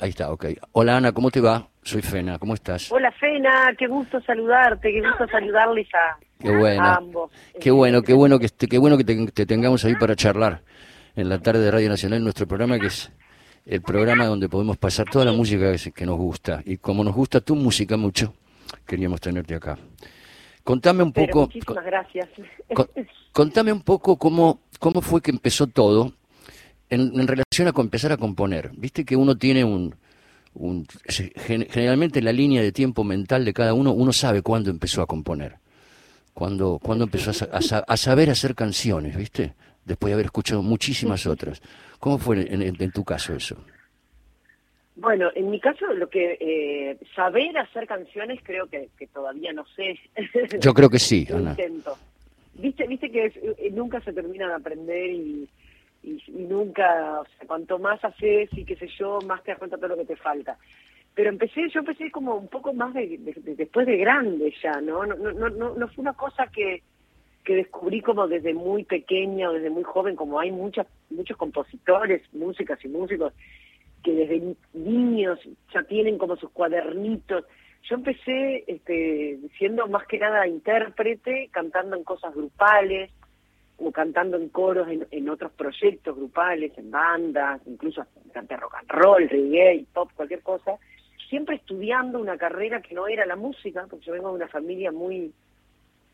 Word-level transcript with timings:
Ahí 0.00 0.10
está, 0.10 0.30
ok. 0.32 0.46
Hola 0.72 0.96
Ana, 0.96 1.12
¿cómo 1.12 1.30
te 1.30 1.40
va? 1.40 1.68
Soy 1.82 2.02
Fena, 2.02 2.38
¿cómo 2.38 2.54
estás? 2.54 2.90
Hola 2.92 3.10
Fena, 3.12 3.72
qué 3.78 3.86
gusto 3.86 4.20
saludarte, 4.22 4.90
qué 4.92 5.00
gusto 5.00 5.26
saludarles 5.28 5.88
a, 5.94 6.18
Qué 6.38 6.50
bueno. 6.56 6.82
a 6.82 6.96
ambos. 6.96 7.30
Qué 7.60 7.70
bueno, 7.70 8.02
qué 8.02 8.12
bueno 8.12 8.38
que 8.38 8.48
qué 8.68 8.78
bueno 8.78 8.96
que 8.98 9.04
te, 9.04 9.26
te 9.32 9.46
tengamos 9.46 9.84
ahí 9.84 9.94
para 9.96 10.14
charlar 10.16 10.62
en 11.16 11.28
la 11.28 11.38
tarde 11.38 11.60
de 11.60 11.70
Radio 11.70 11.88
Nacional, 11.88 12.22
nuestro 12.22 12.46
programa 12.46 12.78
que 12.78 12.86
es 12.88 13.10
el 13.66 13.82
programa 13.82 14.26
donde 14.26 14.48
podemos 14.48 14.76
pasar 14.76 15.06
toda 15.10 15.24
la 15.24 15.32
música 15.32 15.72
que, 15.72 15.92
que 15.92 16.06
nos 16.06 16.16
gusta. 16.18 16.62
Y 16.66 16.76
como 16.78 17.02
nos 17.04 17.14
gusta 17.14 17.40
tu 17.40 17.54
música 17.56 17.96
mucho, 17.96 18.34
queríamos 18.86 19.20
tenerte 19.20 19.54
acá. 19.54 19.78
Contame 20.64 21.02
un 21.02 21.12
Pero 21.12 21.26
poco, 21.32 21.40
muchísimas 21.46 21.84
gracias. 21.84 22.28
con- 22.74 22.88
contame 23.32 23.72
un 23.72 23.80
poco 23.82 24.16
cómo, 24.18 24.60
cómo 24.78 25.00
fue 25.00 25.20
que 25.22 25.30
empezó 25.30 25.66
todo 25.66 26.12
en, 26.90 27.18
en 27.18 27.26
relación 27.26 27.68
a 27.68 27.80
empezar 27.80 28.12
a 28.12 28.16
componer. 28.16 28.70
Viste 28.76 29.04
que 29.04 29.16
uno 29.16 29.36
tiene 29.36 29.64
un, 29.64 29.94
generalmente 31.36 32.20
la 32.22 32.32
línea 32.32 32.62
de 32.62 32.72
tiempo 32.72 33.04
mental 33.04 33.44
de 33.44 33.52
cada 33.52 33.74
uno, 33.74 33.92
uno 33.92 34.12
sabe 34.12 34.42
cuándo 34.42 34.70
empezó 34.70 35.02
a 35.02 35.06
componer, 35.06 35.54
cuándo, 36.34 36.78
cuándo 36.82 37.04
empezó 37.04 37.30
a, 37.30 37.34
sa- 37.34 37.48
a 37.52 37.62
sa- 37.62 37.84
a 37.86 37.96
saber 37.96 38.30
hacer 38.30 38.54
canciones, 38.54 39.16
¿viste? 39.16 39.54
Después 39.84 40.10
de 40.10 40.14
haber 40.14 40.26
escuchado 40.26 40.62
muchísimas 40.62 41.26
otras. 41.26 41.62
¿Cómo 41.98 42.18
fue 42.18 42.40
en, 42.52 42.62
en- 42.62 42.76
en 42.82 42.92
tu 42.92 43.04
caso 43.04 43.34
eso? 43.34 43.56
Bueno, 44.96 45.30
en 45.34 45.50
mi 45.50 45.58
caso, 45.60 45.86
lo 45.94 46.08
que 46.10 46.36
eh, 46.40 46.98
saber 47.16 47.56
hacer 47.56 47.86
canciones 47.86 48.40
creo 48.42 48.66
que, 48.66 48.90
que 48.98 49.06
todavía 49.06 49.52
no 49.52 49.64
sé. 49.74 49.98
Yo 50.60 50.74
creo 50.74 50.90
que 50.90 50.98
sí, 50.98 51.26
Ana. 51.32 51.50
intento. 51.52 51.96
Viste, 52.54 52.86
viste 52.86 53.10
que 53.10 53.26
es- 53.26 53.36
eh, 53.36 53.70
nunca 53.72 54.00
se 54.02 54.12
termina 54.12 54.48
de 54.48 54.54
aprender 54.54 55.10
y, 55.10 55.48
y, 56.02 56.22
nunca, 56.28 57.20
o 57.20 57.24
sea, 57.24 57.46
cuanto 57.46 57.78
más 57.78 58.02
haces 58.04 58.50
y 58.56 58.64
qué 58.64 58.76
sé 58.76 58.88
yo, 58.98 59.20
más 59.22 59.42
te 59.42 59.50
das 59.50 59.58
cuenta 59.58 59.76
de 59.76 59.80
todo 59.80 59.96
lo 59.96 59.96
que 59.96 60.14
te 60.14 60.16
falta. 60.16 60.56
Pero 61.14 61.28
empecé, 61.28 61.68
yo 61.70 61.80
empecé 61.80 62.10
como 62.10 62.36
un 62.36 62.48
poco 62.48 62.72
más 62.72 62.94
de, 62.94 63.06
de- 63.18 63.32
de- 63.34 63.54
después 63.56 63.86
de 63.86 63.96
grande 63.96 64.54
ya, 64.62 64.80
¿no? 64.80 65.04
No, 65.04 65.14
no, 65.16 65.48
no, 65.50 65.74
no, 65.74 65.88
fue 65.88 66.02
una 66.02 66.14
cosa 66.14 66.46
que, 66.46 66.82
que 67.44 67.54
descubrí 67.56 68.00
como 68.00 68.28
desde 68.28 68.54
muy 68.54 68.84
pequeña 68.84 69.50
o 69.50 69.52
desde 69.52 69.70
muy 69.70 69.82
joven, 69.82 70.14
como 70.16 70.38
hay 70.38 70.50
muchas, 70.52 70.86
muchos 71.10 71.36
compositores, 71.36 72.22
músicas 72.32 72.82
y 72.84 72.88
músicos 72.88 73.32
que 74.02 74.12
desde 74.12 74.38
ni- 74.40 74.56
niños 74.72 75.38
ya 75.74 75.82
tienen 75.82 76.16
como 76.16 76.36
sus 76.36 76.50
cuadernitos. 76.50 77.44
Yo 77.82 77.96
empecé 77.96 78.64
este, 78.66 79.38
siendo 79.58 79.86
más 79.88 80.06
que 80.06 80.18
nada 80.18 80.46
intérprete, 80.46 81.48
cantando 81.50 81.96
en 81.96 82.04
cosas 82.04 82.34
grupales, 82.34 83.10
o 83.80 83.90
cantando 83.92 84.36
en 84.36 84.48
coros 84.50 84.88
en, 84.88 85.06
en 85.10 85.28
otros 85.28 85.52
proyectos 85.52 86.14
grupales, 86.16 86.76
en 86.76 86.90
bandas, 86.90 87.60
incluso 87.66 88.04
canté 88.32 88.56
rock 88.56 88.74
and 88.76 88.90
roll, 88.90 89.28
reggae, 89.28 89.84
pop, 89.92 90.10
cualquier 90.14 90.42
cosa, 90.42 90.76
siempre 91.28 91.56
estudiando 91.56 92.18
una 92.18 92.36
carrera 92.36 92.80
que 92.82 92.94
no 92.94 93.06
era 93.08 93.24
la 93.26 93.36
música, 93.36 93.86
porque 93.88 94.04
yo 94.06 94.12
vengo 94.12 94.28
de 94.28 94.34
una 94.34 94.48
familia 94.48 94.92
muy 94.92 95.32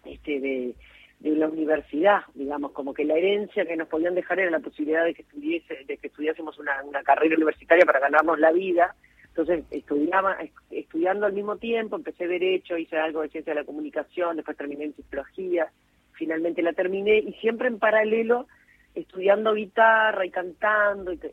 este, 0.04 0.40
de, 0.40 0.74
de 1.20 1.30
la 1.30 1.48
universidad, 1.48 2.20
digamos, 2.34 2.72
como 2.72 2.94
que 2.94 3.04
la 3.04 3.14
herencia 3.14 3.66
que 3.66 3.76
nos 3.76 3.88
podían 3.88 4.14
dejar 4.14 4.38
era 4.40 4.50
la 4.50 4.60
posibilidad 4.60 5.04
de 5.04 5.14
que 5.14 5.22
estudiese, 5.22 5.84
de 5.86 5.96
que 5.96 6.06
estudiásemos 6.08 6.58
una, 6.58 6.82
una 6.84 7.02
carrera 7.02 7.34
universitaria 7.36 7.84
para 7.84 8.00
ganarnos 8.00 8.38
la 8.38 8.52
vida. 8.52 8.94
Entonces 9.28 9.64
estudiaba, 9.70 10.34
est- 10.34 10.54
estudiando 10.70 11.26
al 11.26 11.32
mismo 11.32 11.56
tiempo, 11.56 11.96
empecé 11.96 12.26
derecho, 12.28 12.78
hice 12.78 12.96
algo 12.96 13.22
de 13.22 13.28
ciencia 13.30 13.52
de 13.54 13.60
la 13.60 13.66
comunicación, 13.66 14.36
después 14.36 14.56
terminé 14.56 14.84
en 14.84 14.94
psicología, 14.94 15.68
finalmente 16.16 16.62
la 16.62 16.72
terminé 16.72 17.18
y 17.18 17.32
siempre 17.34 17.68
en 17.68 17.78
paralelo 17.78 18.46
estudiando 18.94 19.54
guitarra 19.54 20.24
y 20.24 20.30
cantando 20.30 21.12
y 21.12 21.18
qué, 21.18 21.32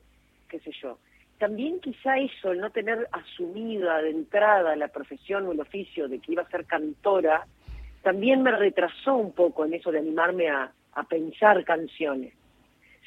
qué 0.49 0.59
sé 0.59 0.71
yo. 0.81 0.99
También 1.39 1.79
quizá 1.79 2.17
eso, 2.17 2.51
el 2.51 2.59
no 2.59 2.69
tener 2.69 3.07
asumida 3.11 4.01
de 4.01 4.11
entrada 4.11 4.75
la 4.75 4.89
profesión 4.89 5.47
o 5.47 5.51
el 5.51 5.59
oficio 5.59 6.07
de 6.07 6.19
que 6.19 6.33
iba 6.33 6.43
a 6.43 6.49
ser 6.49 6.65
cantora, 6.65 7.45
también 8.01 8.43
me 8.43 8.51
retrasó 8.51 9.15
un 9.15 9.33
poco 9.33 9.65
en 9.65 9.73
eso 9.73 9.91
de 9.91 9.99
animarme 9.99 10.49
a, 10.49 10.71
a 10.93 11.03
pensar 11.03 11.63
canciones. 11.63 12.33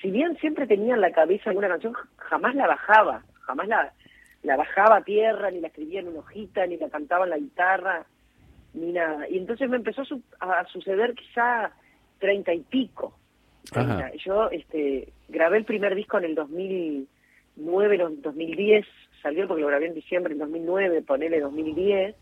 Si 0.00 0.10
bien 0.10 0.36
siempre 0.38 0.66
tenía 0.66 0.94
en 0.94 1.00
la 1.00 1.12
cabeza 1.12 1.50
alguna 1.50 1.68
canción, 1.68 1.94
jamás 2.16 2.54
la 2.54 2.66
bajaba, 2.66 3.22
jamás 3.40 3.68
la, 3.68 3.92
la 4.42 4.56
bajaba 4.56 4.98
a 4.98 5.04
tierra, 5.04 5.50
ni 5.50 5.60
la 5.60 5.68
escribía 5.68 6.00
en 6.00 6.08
una 6.08 6.20
hojita, 6.20 6.66
ni 6.66 6.76
la 6.76 6.88
cantaba 6.88 7.24
en 7.24 7.30
la 7.30 7.38
guitarra, 7.38 8.04
ni 8.76 8.92
nada. 8.92 9.28
Y 9.28 9.38
entonces 9.38 9.68
me 9.68 9.76
empezó 9.76 10.02
a, 10.02 10.04
su- 10.04 10.22
a 10.40 10.64
suceder 10.66 11.14
quizá 11.14 11.72
treinta 12.20 12.54
y 12.54 12.60
pico. 12.60 13.16
Ajá. 13.74 14.12
Yo 14.24 14.48
este, 14.50 15.12
grabé 15.28 15.58
el 15.58 15.64
primer 15.64 15.94
disco 15.96 16.18
en 16.18 16.24
el 16.24 16.34
2009, 16.36 17.98
no, 17.98 18.10
2010, 18.10 18.86
salió 19.22 19.48
porque 19.48 19.62
lo 19.62 19.68
grabé 19.68 19.86
en 19.86 19.94
diciembre 19.94 20.34
del 20.34 20.40
2009, 20.40 21.02
ponele 21.02 21.40
2010. 21.40 22.14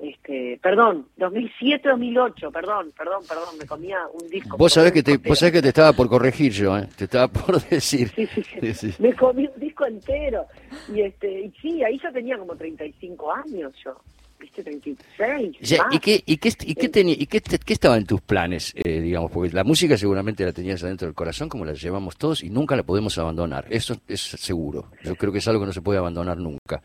Este, 0.00 0.58
perdón, 0.60 1.06
2007, 1.16 1.88
2008, 1.88 2.50
perdón, 2.50 2.92
perdón, 2.98 3.22
perdón, 3.28 3.56
me 3.58 3.64
comía 3.64 3.98
un 4.12 4.28
disco. 4.28 4.56
Vos 4.56 4.72
sabés 4.72 4.92
que 4.92 5.02
te, 5.04 5.16
vos 5.18 5.38
sabés 5.38 5.52
que 5.54 5.62
te 5.62 5.68
estaba 5.68 5.92
por 5.92 6.08
corregir 6.08 6.50
yo, 6.52 6.76
¿eh? 6.76 6.88
Te 6.96 7.04
estaba 7.04 7.28
por 7.28 7.60
decir. 7.70 8.08
Sí, 8.08 8.26
sí, 8.26 8.42
sí. 8.42 8.60
Sí, 8.60 8.74
sí. 8.92 9.02
Me 9.02 9.14
comí 9.14 9.46
un 9.46 9.58
disco 9.60 9.86
entero. 9.86 10.46
Y 10.92 11.00
este, 11.00 11.42
y 11.42 11.50
sí, 11.62 11.82
ahí 11.84 11.98
yo 12.02 12.12
tenía 12.12 12.36
como 12.36 12.56
35 12.56 13.32
años 13.32 13.72
yo. 13.84 13.96
¿Viste? 14.44 14.62
36. 14.62 15.56
Ya, 15.62 15.86
¿Y 15.90 15.98
qué, 16.00 16.22
y 16.26 16.36
qué, 16.36 16.50
y 16.66 16.74
qué, 16.74 16.88
tenía, 16.90 17.14
y 17.18 17.26
qué, 17.26 17.40
qué 17.40 17.72
estaba 17.72 17.96
en 17.96 18.04
tus 18.04 18.20
planes, 18.20 18.74
eh, 18.76 19.00
digamos? 19.00 19.30
Porque 19.30 19.54
la 19.54 19.64
música 19.64 19.96
seguramente 19.96 20.44
la 20.44 20.52
tenías 20.52 20.84
adentro 20.84 21.06
del 21.06 21.14
corazón, 21.14 21.48
como 21.48 21.64
la 21.64 21.72
llevamos 21.72 22.18
todos, 22.18 22.44
y 22.44 22.50
nunca 22.50 22.76
la 22.76 22.82
podemos 22.82 23.16
abandonar. 23.16 23.64
Eso 23.70 23.96
es 24.06 24.20
seguro. 24.20 24.90
Yo 25.02 25.16
creo 25.16 25.32
que 25.32 25.38
es 25.38 25.48
algo 25.48 25.60
que 25.60 25.66
no 25.66 25.72
se 25.72 25.80
puede 25.80 25.98
abandonar 25.98 26.36
nunca. 26.36 26.82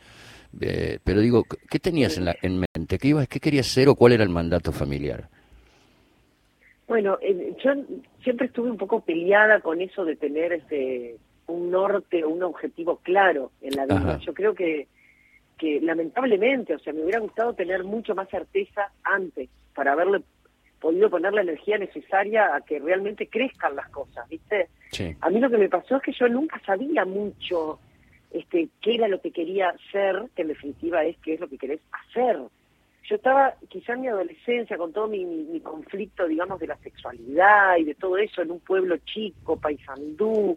Eh, 0.58 0.98
pero 1.04 1.20
digo, 1.20 1.44
¿qué 1.70 1.78
tenías 1.78 2.16
en, 2.16 2.24
la, 2.24 2.36
en 2.40 2.64
mente? 2.74 2.96
¿Qué, 2.98 3.08
ibas, 3.08 3.28
¿Qué 3.28 3.40
querías 3.40 3.66
hacer 3.66 3.88
o 3.90 3.94
cuál 3.94 4.14
era 4.14 4.24
el 4.24 4.30
mandato 4.30 4.72
familiar? 4.72 5.28
Bueno, 6.88 7.18
eh, 7.20 7.54
yo 7.62 7.72
siempre 8.24 8.46
estuve 8.46 8.70
un 8.70 8.78
poco 8.78 9.02
peleada 9.02 9.60
con 9.60 9.82
eso 9.82 10.06
de 10.06 10.16
tener 10.16 10.54
este 10.54 11.16
un 11.46 11.70
norte 11.70 12.24
o 12.24 12.30
un 12.30 12.42
objetivo 12.42 13.00
claro 13.02 13.50
en 13.60 13.76
la 13.76 13.84
vida. 13.84 13.96
Ajá. 13.96 14.18
Yo 14.20 14.32
creo 14.32 14.54
que, 14.54 14.88
que 15.60 15.80
lamentablemente, 15.82 16.74
o 16.74 16.78
sea, 16.78 16.92
me 16.94 17.02
hubiera 17.02 17.20
gustado 17.20 17.52
tener 17.52 17.84
mucho 17.84 18.14
más 18.14 18.28
certeza 18.30 18.90
antes 19.04 19.50
para 19.74 19.92
haberle 19.92 20.22
podido 20.80 21.10
poner 21.10 21.34
la 21.34 21.42
energía 21.42 21.76
necesaria 21.76 22.54
a 22.56 22.62
que 22.62 22.78
realmente 22.78 23.26
crezcan 23.28 23.76
las 23.76 23.90
cosas, 23.90 24.26
¿viste? 24.30 24.68
Sí. 24.90 25.14
A 25.20 25.28
mí 25.28 25.38
lo 25.38 25.50
que 25.50 25.58
me 25.58 25.68
pasó 25.68 25.96
es 25.96 26.02
que 26.02 26.12
yo 26.12 26.26
nunca 26.28 26.58
sabía 26.64 27.04
mucho 27.04 27.78
este, 28.30 28.68
qué 28.80 28.94
era 28.94 29.06
lo 29.06 29.20
que 29.20 29.30
quería 29.32 29.74
ser, 29.92 30.22
que 30.34 30.42
en 30.42 30.48
definitiva 30.48 31.04
es 31.04 31.18
qué 31.18 31.34
es 31.34 31.40
lo 31.40 31.48
que 31.48 31.58
querés 31.58 31.80
hacer. 31.92 32.38
Yo 33.04 33.16
estaba 33.16 33.54
quizá 33.68 33.92
en 33.92 34.00
mi 34.02 34.08
adolescencia 34.08 34.78
con 34.78 34.92
todo 34.94 35.08
mi, 35.08 35.24
mi- 35.26 35.44
mi 35.44 35.60
conflicto, 35.60 36.26
digamos, 36.26 36.58
de 36.60 36.68
la 36.68 36.76
sexualidad 36.78 37.76
y 37.76 37.84
de 37.84 37.94
todo 37.96 38.16
eso 38.16 38.40
en 38.40 38.50
un 38.52 38.60
pueblo 38.60 38.96
chico, 39.04 39.56
paisandú, 39.56 40.56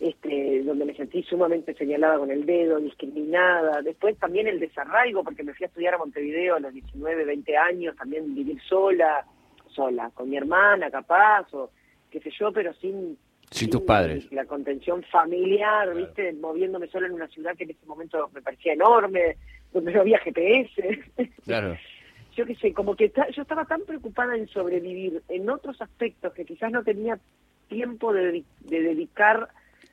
este, 0.00 0.62
donde 0.64 0.84
me 0.84 0.94
sentí 0.94 1.22
sumamente 1.22 1.74
señalada 1.74 2.18
con 2.18 2.30
el 2.30 2.44
dedo, 2.44 2.78
discriminada. 2.78 3.80
Después 3.82 4.18
también 4.18 4.48
el 4.48 4.58
desarraigo, 4.58 5.22
porque 5.22 5.44
me 5.44 5.54
fui 5.54 5.64
a 5.64 5.68
estudiar 5.68 5.94
a 5.94 5.98
Montevideo 5.98 6.56
a 6.56 6.60
los 6.60 6.72
19, 6.72 7.24
20 7.24 7.56
años, 7.56 7.96
también 7.96 8.34
vivir 8.34 8.60
sola, 8.68 9.24
sola, 9.68 10.10
con 10.14 10.28
mi 10.28 10.36
hermana 10.36 10.90
capaz, 10.90 11.52
o 11.54 11.70
qué 12.10 12.20
sé 12.20 12.30
yo, 12.38 12.52
pero 12.52 12.72
sin... 12.74 13.16
Sin 13.50 13.70
tus 13.70 13.82
padres. 13.82 14.26
La 14.32 14.46
contención 14.46 15.04
familiar, 15.04 15.94
¿viste? 15.94 16.32
Moviéndome 16.32 16.88
sola 16.88 17.06
en 17.06 17.12
una 17.12 17.28
ciudad 17.28 17.54
que 17.56 17.64
en 17.64 17.70
ese 17.70 17.86
momento 17.86 18.28
me 18.34 18.42
parecía 18.42 18.72
enorme, 18.72 19.36
donde 19.72 19.92
no 19.92 20.00
había 20.00 20.18
GPS. 20.18 21.04
Claro. 21.44 21.76
yo 22.36 22.46
qué 22.46 22.56
sé, 22.56 22.72
como 22.72 22.96
que 22.96 23.12
yo 23.32 23.42
estaba 23.42 23.64
tan 23.64 23.82
preocupada 23.82 24.34
en 24.34 24.48
sobrevivir 24.48 25.22
en 25.28 25.48
otros 25.48 25.80
aspectos 25.80 26.32
que 26.32 26.44
quizás 26.44 26.72
no 26.72 26.82
tenía 26.82 27.18
tiempo 27.68 28.12
de 28.12 28.44
dedicar 28.60 29.48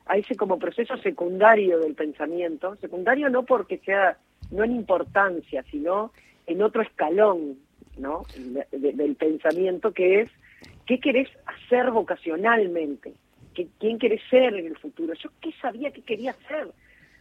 a 0.06 0.16
ese 0.16 0.36
como 0.36 0.58
proceso 0.58 0.96
secundario 0.98 1.78
del 1.80 1.94
pensamiento, 1.94 2.76
secundario 2.76 3.28
no 3.28 3.44
porque 3.44 3.78
sea, 3.78 4.18
no 4.50 4.64
en 4.64 4.72
importancia, 4.72 5.62
sino 5.70 6.12
en 6.46 6.62
otro 6.62 6.82
escalón, 6.82 7.58
¿no? 7.96 8.22
De- 8.36 8.66
de- 8.78 8.92
del 8.92 9.14
pensamiento 9.16 9.92
que 9.92 10.22
es, 10.22 10.30
¿qué 10.86 10.98
querés 10.98 11.28
hacer 11.46 11.90
vocacionalmente? 11.90 13.14
¿Qué, 13.54 13.68
¿Quién 13.78 13.98
querés 13.98 14.20
ser 14.30 14.54
en 14.54 14.66
el 14.66 14.76
futuro? 14.78 15.14
Yo 15.14 15.30
qué 15.40 15.52
sabía 15.60 15.90
que 15.90 16.02
quería 16.02 16.34
ser. 16.48 16.68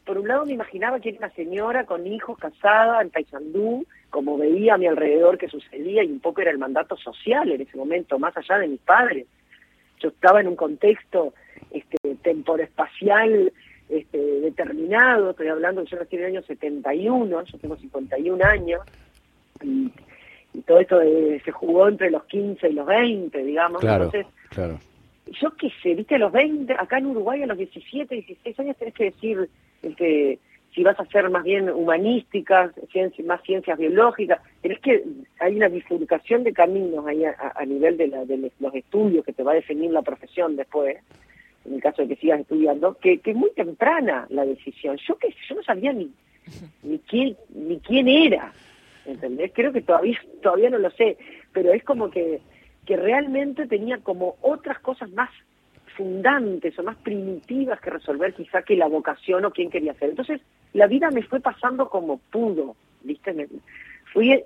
Por 0.06 0.18
un 0.18 0.28
lado 0.28 0.46
me 0.46 0.54
imaginaba 0.54 1.00
que 1.00 1.10
era 1.10 1.20
una 1.20 1.30
señora 1.32 1.86
con 1.86 2.08
hijos, 2.08 2.38
casada, 2.40 3.02
en 3.02 3.10
Paysandú, 3.12 3.86
como 4.10 4.38
veía 4.38 4.74
a 4.74 4.78
mi 4.78 4.88
alrededor 4.88 5.38
que 5.38 5.48
sucedía, 5.48 6.04
y 6.04 6.12
un 6.12 6.20
poco 6.20 6.42
era 6.42 6.50
el 6.52 6.58
mandato 6.58 6.98
social 6.98 7.52
en 7.52 7.62
ese 7.62 7.78
momento, 7.78 8.18
más 8.18 8.36
allá 8.36 8.58
de 8.58 8.68
mis 8.68 8.80
padres. 8.80 9.28
Yo 10.02 10.10
estaba 10.10 10.42
en 10.42 10.48
un 10.48 10.56
contexto 10.56 11.34
este, 11.72 11.98
temporoespacial 12.22 13.52
este, 13.90 14.18
determinado, 14.18 15.32
estoy 15.32 15.48
hablando, 15.48 15.84
yo 15.84 15.98
nací 15.98 16.16
en 16.16 16.22
el 16.22 16.28
año 16.38 16.44
71, 16.44 17.44
yo 17.44 17.58
tengo 17.58 17.76
51 17.76 18.46
años, 18.46 18.82
y, 19.62 19.92
y 20.54 20.62
todo 20.62 20.80
esto 20.80 21.02
eh, 21.02 21.42
se 21.44 21.52
jugó 21.52 21.88
entre 21.88 22.10
los 22.10 22.24
15 22.26 22.70
y 22.70 22.74
los 22.74 22.86
20, 22.86 23.44
digamos, 23.44 23.82
Claro, 23.82 24.06
entonces 24.06 24.32
claro. 24.50 24.80
yo 25.28 25.52
qué 25.58 25.70
sé, 25.84 25.94
viste, 25.96 26.16
a 26.16 26.20
los 26.20 26.32
20, 26.32 26.74
acá 26.74 27.00
en 27.00 27.08
Uruguay 27.08 27.44
a 27.44 27.48
los 27.48 27.58
17, 27.58 28.16
16 28.16 28.60
años 28.60 28.78
tenés 28.78 28.94
que 28.94 29.06
decir 29.06 29.50
este, 29.84 30.40
si 30.74 30.84
vas 30.84 30.98
a 31.00 31.04
hacer 31.04 31.30
más 31.30 31.44
bien 31.44 31.70
humanísticas, 31.70 32.72
más 33.26 33.42
ciencias 33.44 33.78
biológicas, 33.78 34.40
tenés 34.62 34.80
que, 34.80 35.04
hay 35.40 35.56
una 35.56 35.68
bifurcación 35.68 36.44
de 36.44 36.54
caminos 36.54 37.06
ahí 37.06 37.24
a, 37.26 37.66
nivel 37.66 37.98
de, 37.98 38.08
la, 38.08 38.26
de, 38.26 38.52
los 38.60 38.76
estudios 38.76 39.26
que 39.26 39.34
te 39.34 39.44
va 39.44 39.52
a 39.52 39.56
definir 39.56 39.92
la 39.92 40.02
profesión 40.02 40.56
después, 40.56 40.98
en 41.66 41.74
el 41.74 41.82
caso 41.82 42.02
de 42.02 42.10
que 42.10 42.16
sigas 42.22 42.40
estudiando, 42.40 42.96
que, 42.96 43.20
que 43.20 43.32
es 43.32 43.38
muy 43.38 43.52
temprana 43.52 44.26
la 44.30 44.46
decisión. 44.46 44.98
Yo 45.06 45.18
que 45.18 45.36
yo 45.50 45.56
no 45.56 45.64
sabía 45.64 45.92
ni, 45.92 46.10
ni 46.84 47.00
quién, 47.00 47.36
ni 47.54 47.80
quién 47.80 48.08
era, 48.08 48.54
¿entendés? 49.06 49.52
Creo 49.54 49.74
que 49.74 49.82
todavía, 49.82 50.20
todavía 50.42 50.70
no 50.70 50.78
lo 50.78 50.90
sé, 50.92 51.18
pero 51.52 51.74
es 51.74 51.84
como 51.84 52.10
que, 52.10 52.40
que 52.86 52.96
realmente 52.96 53.68
tenía 53.68 53.98
como 53.98 54.38
otras 54.42 54.80
cosas 54.80 55.12
más 55.12 55.30
fundantes 55.98 56.80
o 56.80 56.84
más 56.84 56.96
primitivas 56.98 57.80
que 57.82 57.90
resolver 57.90 58.34
quizá 58.34 58.62
que 58.62 58.78
la 58.78 58.88
vocación 58.88 59.44
o 59.44 59.52
quién 59.52 59.70
quería 59.70 59.94
ser. 59.96 60.12
Entonces, 60.12 60.42
la 60.74 60.88
vida 60.88 61.12
me 61.12 61.24
fue 61.24 61.40
pasando 61.40 61.90
como 61.90 62.18
pudo, 62.18 62.76
¿viste? 63.04 63.48
fui 64.14 64.44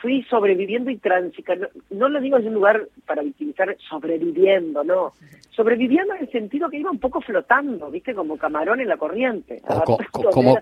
fui, 0.00 0.22
sobreviviendo 0.24 0.90
y 0.90 0.98
transitando, 0.98 1.68
no, 1.90 2.08
lo 2.08 2.20
digo 2.20 2.38
en 2.38 2.48
un 2.48 2.54
lugar 2.54 2.88
para 3.06 3.22
victimizar, 3.22 3.76
sobreviviendo, 3.88 4.84
no, 4.84 5.12
sobreviviendo 5.50 6.14
en 6.14 6.22
el 6.22 6.30
sentido 6.30 6.68
que 6.68 6.78
iba 6.78 6.90
un 6.90 6.98
poco 6.98 7.20
flotando, 7.20 7.90
viste, 7.90 8.14
como 8.14 8.36
camarón 8.36 8.80
en 8.80 8.88
la 8.88 8.96
corriente. 8.96 9.60
como, 10.32 10.58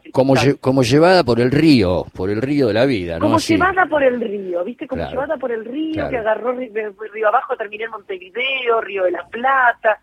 como, 0.60 0.82
llevada 0.82 1.24
por 1.24 1.40
el 1.40 1.50
río, 1.50 2.06
por 2.14 2.30
el 2.30 2.40
río 2.40 2.68
de 2.68 2.74
la 2.74 2.86
vida, 2.86 3.18
¿no? 3.18 3.26
Como 3.26 3.38
llevada 3.38 3.86
por 3.86 4.02
el 4.02 4.20
río, 4.20 4.64
viste, 4.64 4.86
como 4.86 5.08
llevada 5.08 5.36
por 5.36 5.52
el 5.52 5.64
río, 5.64 6.08
que 6.08 6.16
agarró 6.16 6.52
río, 6.52 7.28
abajo, 7.28 7.56
terminé 7.56 7.84
en 7.84 7.90
Montevideo, 7.90 8.80
Río 8.80 9.04
de 9.04 9.12
la 9.12 9.26
Plata, 9.26 10.00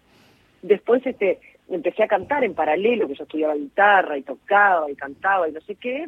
después 0.61 1.05
este 1.05 1.39
empecé 1.69 2.03
a 2.03 2.07
cantar 2.07 2.43
en 2.43 2.53
paralelo, 2.53 3.07
que 3.07 3.15
yo 3.15 3.23
estudiaba 3.23 3.55
guitarra 3.55 4.17
y 4.17 4.23
tocaba 4.23 4.89
y 4.89 4.95
cantaba 4.95 5.47
y 5.47 5.51
no 5.51 5.61
sé 5.61 5.75
qué, 5.75 6.05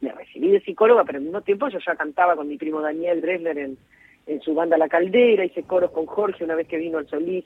me 0.00 0.12
recibí 0.12 0.50
de 0.50 0.60
psicóloga, 0.60 1.04
pero 1.04 1.18
al 1.18 1.24
mismo 1.24 1.40
tiempo 1.42 1.68
yo 1.68 1.78
ya 1.78 1.94
cantaba 1.94 2.36
con 2.36 2.48
mi 2.48 2.56
primo 2.56 2.80
Daniel 2.80 3.20
Dresler 3.20 3.58
en, 3.58 3.78
en 4.26 4.40
su 4.42 4.54
banda 4.54 4.76
La 4.76 4.88
Caldera, 4.88 5.44
hice 5.44 5.62
coros 5.62 5.90
con 5.90 6.06
Jorge 6.06 6.44
una 6.44 6.54
vez 6.54 6.66
que 6.66 6.76
vino 6.76 6.98
al 6.98 7.08
Solís 7.08 7.44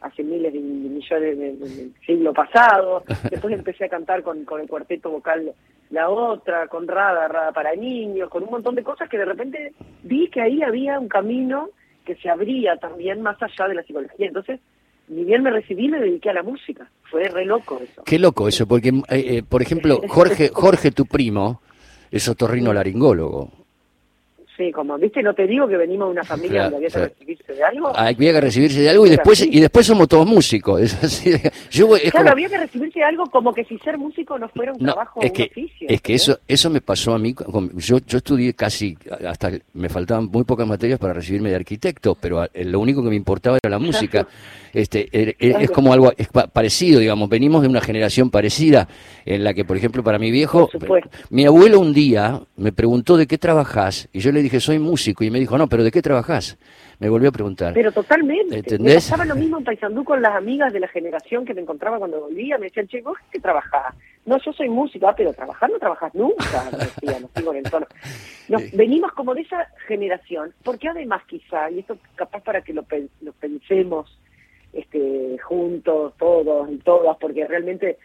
hace 0.00 0.22
miles 0.22 0.52
de 0.52 0.60
millones 0.60 1.38
del 1.38 1.94
siglo 2.04 2.32
pasado, 2.32 3.02
después 3.30 3.54
empecé 3.54 3.86
a 3.86 3.88
cantar 3.88 4.22
con, 4.22 4.44
con 4.44 4.60
el 4.60 4.68
cuarteto 4.68 5.10
vocal 5.10 5.52
La 5.90 6.10
Otra, 6.10 6.68
con 6.68 6.86
Rada, 6.86 7.28
Rada 7.28 7.52
para 7.52 7.74
niños, 7.74 8.28
con 8.28 8.42
un 8.42 8.50
montón 8.50 8.74
de 8.74 8.82
cosas 8.82 9.08
que 9.08 9.18
de 9.18 9.24
repente 9.24 9.72
vi 10.02 10.28
que 10.28 10.42
ahí 10.42 10.62
había 10.62 10.98
un 10.98 11.08
camino 11.08 11.70
que 12.04 12.14
se 12.16 12.28
abría 12.28 12.76
también 12.76 13.22
más 13.22 13.42
allá 13.42 13.68
de 13.68 13.74
la 13.74 13.82
psicología. 13.82 14.28
Entonces, 14.28 14.60
ni 15.08 15.24
bien 15.24 15.42
me 15.42 15.50
recibí, 15.50 15.88
me 15.88 16.00
dediqué 16.00 16.30
a 16.30 16.34
la 16.34 16.42
música. 16.42 16.90
Fue 17.10 17.28
re 17.28 17.44
loco 17.44 17.80
eso. 17.82 18.02
Qué 18.04 18.18
loco 18.18 18.48
eso, 18.48 18.66
porque, 18.66 18.88
eh, 18.88 19.02
eh, 19.08 19.42
por 19.48 19.62
ejemplo, 19.62 20.00
Jorge, 20.08 20.50
Jorge, 20.52 20.90
tu 20.90 21.06
primo, 21.06 21.62
es 22.10 22.28
otorrino 22.28 22.72
laringólogo. 22.72 23.65
Sí, 24.56 24.72
como 24.72 24.96
viste, 24.96 25.22
no 25.22 25.34
te 25.34 25.46
digo 25.46 25.68
que 25.68 25.76
venimos 25.76 26.08
de 26.08 26.12
una 26.12 26.24
familia 26.24 26.62
donde 26.62 26.76
había 26.76 26.88
que 26.88 26.98
recibirse 26.98 27.52
de 27.52 27.62
algo. 27.62 27.92
Había 27.94 28.32
que 28.32 28.40
recibirse 28.40 28.80
de 28.80 28.88
algo 28.88 29.06
y 29.06 29.10
después 29.10 29.46
y 29.46 29.60
después 29.60 29.86
somos 29.86 30.08
todos 30.08 30.26
músicos. 30.26 30.80
Es 30.80 31.04
así, 31.04 31.32
yo, 31.70 31.90
claro, 32.10 32.30
había 32.30 32.48
que 32.48 32.56
recibirse 32.56 33.00
de 33.00 33.04
algo 33.04 33.26
como 33.26 33.52
que 33.52 33.64
si 33.64 33.76
ser 33.78 33.98
músico 33.98 34.38
no 34.38 34.48
fuera 34.48 34.72
un 34.72 34.78
trabajo 34.78 35.20
es 35.20 35.32
que, 35.32 35.44
oficio. 35.44 35.88
Es 35.90 36.00
que 36.00 36.14
eso 36.14 36.38
eso 36.48 36.70
me 36.70 36.80
pasó 36.80 37.14
a 37.14 37.18
mí. 37.18 37.34
Yo, 37.74 37.98
yo 37.98 38.18
estudié 38.18 38.54
casi, 38.54 38.96
hasta 39.28 39.50
me 39.74 39.90
faltaban 39.90 40.26
muy 40.32 40.44
pocas 40.44 40.66
materias 40.66 40.98
para 40.98 41.12
recibirme 41.12 41.50
de 41.50 41.56
arquitecto, 41.56 42.14
pero 42.14 42.46
lo 42.54 42.80
único 42.80 43.02
que 43.02 43.10
me 43.10 43.16
importaba 43.16 43.58
era 43.62 43.70
la 43.70 43.78
música. 43.78 44.26
este 44.72 45.08
Es 45.38 45.70
como 45.70 45.92
algo 45.92 46.12
es 46.16 46.28
parecido, 46.28 47.00
digamos. 47.00 47.28
Venimos 47.28 47.62
de 47.62 47.68
una 47.68 47.80
generación 47.80 48.30
parecida 48.30 48.88
en 49.24 49.44
la 49.44 49.54
que, 49.54 49.64
por 49.64 49.76
ejemplo, 49.76 50.02
para 50.02 50.18
mi 50.18 50.30
viejo, 50.30 50.68
mi 51.30 51.44
abuelo 51.44 51.80
un 51.80 51.92
día 51.92 52.40
me 52.56 52.72
preguntó 52.72 53.16
de 53.16 53.26
qué 53.26 53.38
trabajás 53.38 54.08
y 54.12 54.20
yo 54.20 54.32
le 54.32 54.42
dije, 54.46 54.60
soy 54.60 54.78
músico. 54.78 55.24
Y 55.24 55.30
me 55.30 55.38
dijo, 55.38 55.56
no, 55.58 55.68
pero 55.68 55.84
¿de 55.84 55.90
qué 55.90 56.02
trabajás? 56.02 56.58
Me 56.98 57.08
volvió 57.08 57.28
a 57.28 57.32
preguntar. 57.32 57.74
Pero 57.74 57.92
totalmente. 57.92 58.56
¿Entendés? 58.56 58.94
Me 58.94 58.94
pasaba 58.94 59.24
lo 59.24 59.36
mismo 59.36 59.58
en 59.58 59.64
Paysandú 59.64 60.04
con 60.04 60.22
las 60.22 60.34
amigas 60.34 60.72
de 60.72 60.80
la 60.80 60.88
generación 60.88 61.44
que 61.44 61.54
me 61.54 61.60
encontraba 61.60 61.98
cuando 61.98 62.20
volvía. 62.20 62.58
Me 62.58 62.66
decían, 62.66 62.88
che, 62.88 63.02
¿vos 63.02 63.16
qué 63.30 63.40
trabajás? 63.40 63.94
No, 64.24 64.38
yo 64.44 64.52
soy 64.52 64.68
músico, 64.68 65.08
ah, 65.08 65.14
pero 65.16 65.32
trabajar 65.32 65.70
no 65.70 65.78
trabajas 65.78 66.14
nunca. 66.14 66.70
Me 66.72 66.78
decían, 66.78 67.28
sigo 67.34 67.52
en 67.52 67.58
el 67.58 67.70
tono. 67.70 67.86
Nos, 68.48 68.70
Venimos 68.72 69.12
como 69.12 69.34
de 69.34 69.42
esa 69.42 69.68
generación, 69.86 70.52
porque 70.64 70.88
además 70.88 71.22
quizá, 71.26 71.70
y 71.70 71.80
esto 71.80 71.98
capaz 72.14 72.42
para 72.42 72.62
que 72.62 72.72
lo, 72.72 72.84
lo 73.20 73.32
pensemos 73.32 74.18
este, 74.72 75.38
juntos, 75.42 76.14
todos 76.18 76.70
y 76.70 76.76
todas, 76.78 77.16
porque 77.18 77.46
realmente 77.46 77.98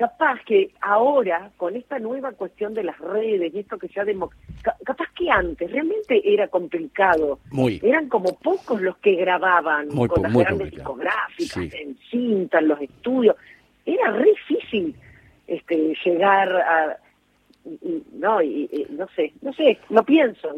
capaz 0.00 0.42
que 0.46 0.70
ahora, 0.80 1.50
con 1.58 1.76
esta 1.76 1.98
nueva 1.98 2.32
cuestión 2.32 2.72
de 2.72 2.84
las 2.84 2.98
redes 2.98 3.52
y 3.52 3.58
esto 3.58 3.76
que 3.76 3.86
se 3.88 4.00
ha 4.00 4.06
capaz 4.82 5.12
que 5.14 5.30
antes 5.30 5.70
realmente 5.70 6.22
era 6.24 6.48
complicado. 6.48 7.38
Eran 7.82 8.08
como 8.08 8.32
pocos 8.38 8.80
los 8.80 8.96
que 8.96 9.16
grababan 9.16 9.88
con 9.88 10.22
las 10.22 10.32
grandes 10.32 10.70
discográficas, 10.70 11.74
en 11.74 11.98
cinta, 12.10 12.60
en 12.60 12.68
los 12.68 12.80
estudios. 12.80 13.36
Era 13.84 14.10
re 14.12 14.30
difícil 14.48 14.96
este, 15.46 15.94
llegar 16.02 16.50
a 16.50 16.96
no 17.64 18.42
y, 18.42 18.68
no 18.90 19.06
sé 19.14 19.32
no 19.42 19.52
sé 19.52 19.78
no 19.90 20.02
pienso 20.04 20.48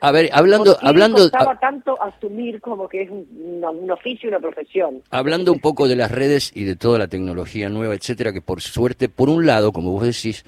a 0.00 0.10
ver 0.10 0.30
hablando 0.32 0.76
hablando 0.80 1.18
costaba 1.18 1.58
tanto 1.58 2.00
asumir 2.02 2.60
como 2.60 2.88
que 2.88 3.02
es 3.02 3.10
un, 3.10 3.26
un, 3.62 3.90
oficio 3.90 4.28
una 4.28 4.40
profesión. 4.40 5.02
Hablando 5.10 5.52
un 5.52 5.60
poco 5.60 5.86
de 5.86 5.96
las 5.96 6.10
redes 6.10 6.52
y 6.54 6.64
de 6.64 6.76
toda 6.76 6.98
la 6.98 7.08
tecnología 7.08 7.68
nueva 7.68 7.94
etcétera 7.94 8.32
que 8.32 8.40
por 8.40 8.62
suerte 8.62 9.08
por 9.08 9.28
un 9.28 9.44
lado 9.44 9.72
como 9.72 9.92
vos 9.92 10.04
decís 10.04 10.44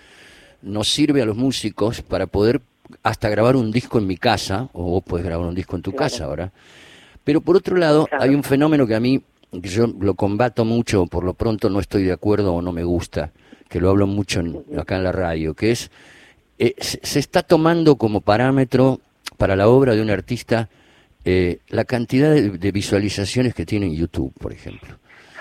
nos 0.62 0.88
sirve 0.88 1.22
a 1.22 1.26
los 1.26 1.36
músicos 1.36 2.02
para 2.02 2.26
poder 2.26 2.62
hasta 3.02 3.28
grabar 3.28 3.56
un 3.56 3.70
disco 3.70 3.98
en 3.98 4.06
mi 4.06 4.16
casa 4.16 4.70
o 4.72 4.84
vos 4.84 5.04
podés 5.04 5.26
grabar 5.26 5.46
un 5.46 5.54
disco 5.54 5.76
en 5.76 5.82
tu 5.82 5.92
casa 5.92 6.24
ahora 6.24 6.52
pero 7.22 7.42
por 7.42 7.56
otro 7.56 7.76
lado 7.76 8.08
hay 8.18 8.34
un 8.34 8.42
fenómeno 8.42 8.86
que 8.86 8.94
a 8.94 9.00
mí 9.00 9.22
que 9.50 9.68
yo 9.68 9.86
lo 9.86 10.14
combato 10.14 10.64
mucho 10.64 11.06
por 11.06 11.24
lo 11.24 11.34
pronto 11.34 11.68
no 11.68 11.80
estoy 11.80 12.04
de 12.04 12.12
acuerdo 12.12 12.54
o 12.54 12.62
no 12.62 12.72
me 12.72 12.84
gusta 12.84 13.32
que 13.68 13.80
lo 13.80 13.90
hablo 13.90 14.06
mucho 14.06 14.42
acá 14.78 14.96
en 14.96 15.04
la 15.04 15.12
radio, 15.12 15.54
que 15.54 15.70
es, 15.70 15.90
eh, 16.58 16.74
se, 16.80 17.18
está 17.18 17.42
tomando 17.42 17.96
como 17.96 18.20
parámetro 18.20 19.00
para 19.36 19.54
la 19.54 19.68
obra 19.68 19.94
de 19.94 20.02
un 20.02 20.10
artista 20.10 20.68
eh, 21.24 21.58
la 21.68 21.84
cantidad 21.84 22.34
de, 22.34 22.72
visualizaciones 22.72 23.54
que 23.54 23.66
tiene 23.66 23.86
en 23.86 23.94
YouTube, 23.94 24.32
por 24.38 24.52
ejemplo. 24.52 24.96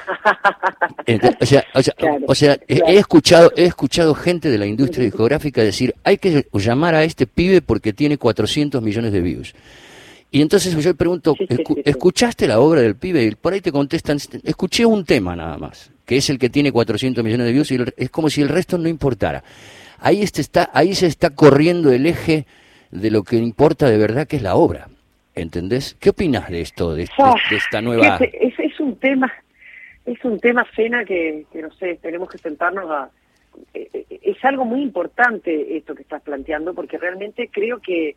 o 2.26 2.36
sea, 2.36 2.58
he 2.68 2.98
escuchado 2.98 3.52
he 3.58 3.66
escuchado 3.66 4.16
gente 4.16 4.50
de 4.50 4.58
la 4.58 4.66
industria 4.66 5.04
discográfica 5.04 5.62
decir 5.62 5.94
hay 6.06 6.18
que 6.18 6.48
llamar 6.54 6.96
a 6.96 7.04
este 7.04 7.28
pibe 7.28 7.62
porque 7.62 7.92
tiene 7.92 8.18
400 8.18 8.82
millones 8.82 9.12
de 9.12 9.22
views. 9.22 9.54
Y 10.32 10.42
entonces 10.42 10.74
yo 10.74 10.90
le 10.90 10.94
pregunto, 10.94 11.36
¿escuchaste 11.86 12.48
la 12.48 12.60
obra 12.60 12.82
del 12.82 12.96
pibe? 12.96 13.24
Y 13.24 13.36
por 13.36 13.54
ahí 13.54 13.62
te 13.62 13.72
contestan, 13.72 14.18
escuché 14.44 14.86
un 14.86 15.06
tema 15.06 15.36
nada 15.36 15.58
más 15.58 15.92
que 16.08 16.16
es 16.16 16.30
el 16.30 16.40
que 16.40 16.50
tiene 16.50 16.72
400 16.72 17.24
millones 17.24 17.46
de 17.46 17.52
views, 17.52 17.72
y 17.72 17.78
es 17.98 18.10
como 18.10 18.30
si 18.30 18.42
el 18.42 18.48
resto 18.48 18.78
no 18.78 18.88
importara. 18.88 19.44
Ahí, 20.00 20.22
este 20.22 20.42
está, 20.42 20.72
ahí 20.74 20.96
se 20.96 21.06
está 21.06 21.32
corriendo 21.32 21.92
el 21.92 22.06
eje 22.06 22.46
de 22.92 23.12
lo 23.12 23.24
que 23.24 23.36
importa 23.36 23.90
de 23.90 23.98
verdad, 23.98 24.26
que 24.26 24.38
es 24.38 24.42
la 24.42 24.56
obra. 24.56 24.88
¿Entendés? 25.36 25.98
¿Qué 26.00 26.10
opinas 26.12 26.50
de 26.50 26.62
esto, 26.62 26.96
de, 26.96 27.10
ah, 27.20 27.36
esta 27.52 27.82
nueva...? 27.82 28.20
Es, 28.22 28.58
es, 28.58 28.80
un 28.80 28.96
tema, 28.96 29.32
es 30.06 30.24
un 30.24 30.40
tema, 30.40 30.66
Cena, 30.76 31.04
que, 31.04 31.46
que 31.52 31.62
no 31.62 31.72
sé, 31.74 32.00
tenemos 32.02 32.30
que 32.30 32.38
sentarnos 32.38 32.90
a... 32.90 33.10
Eh, 33.74 33.90
eh, 33.94 34.20
es 34.22 34.44
algo 34.46 34.64
muy 34.64 34.82
importante 34.82 35.76
esto 35.76 35.94
que 35.94 36.04
estás 36.04 36.22
planteando, 36.22 36.74
porque 36.74 36.98
realmente 36.98 37.50
creo 37.52 37.82
que 37.82 38.16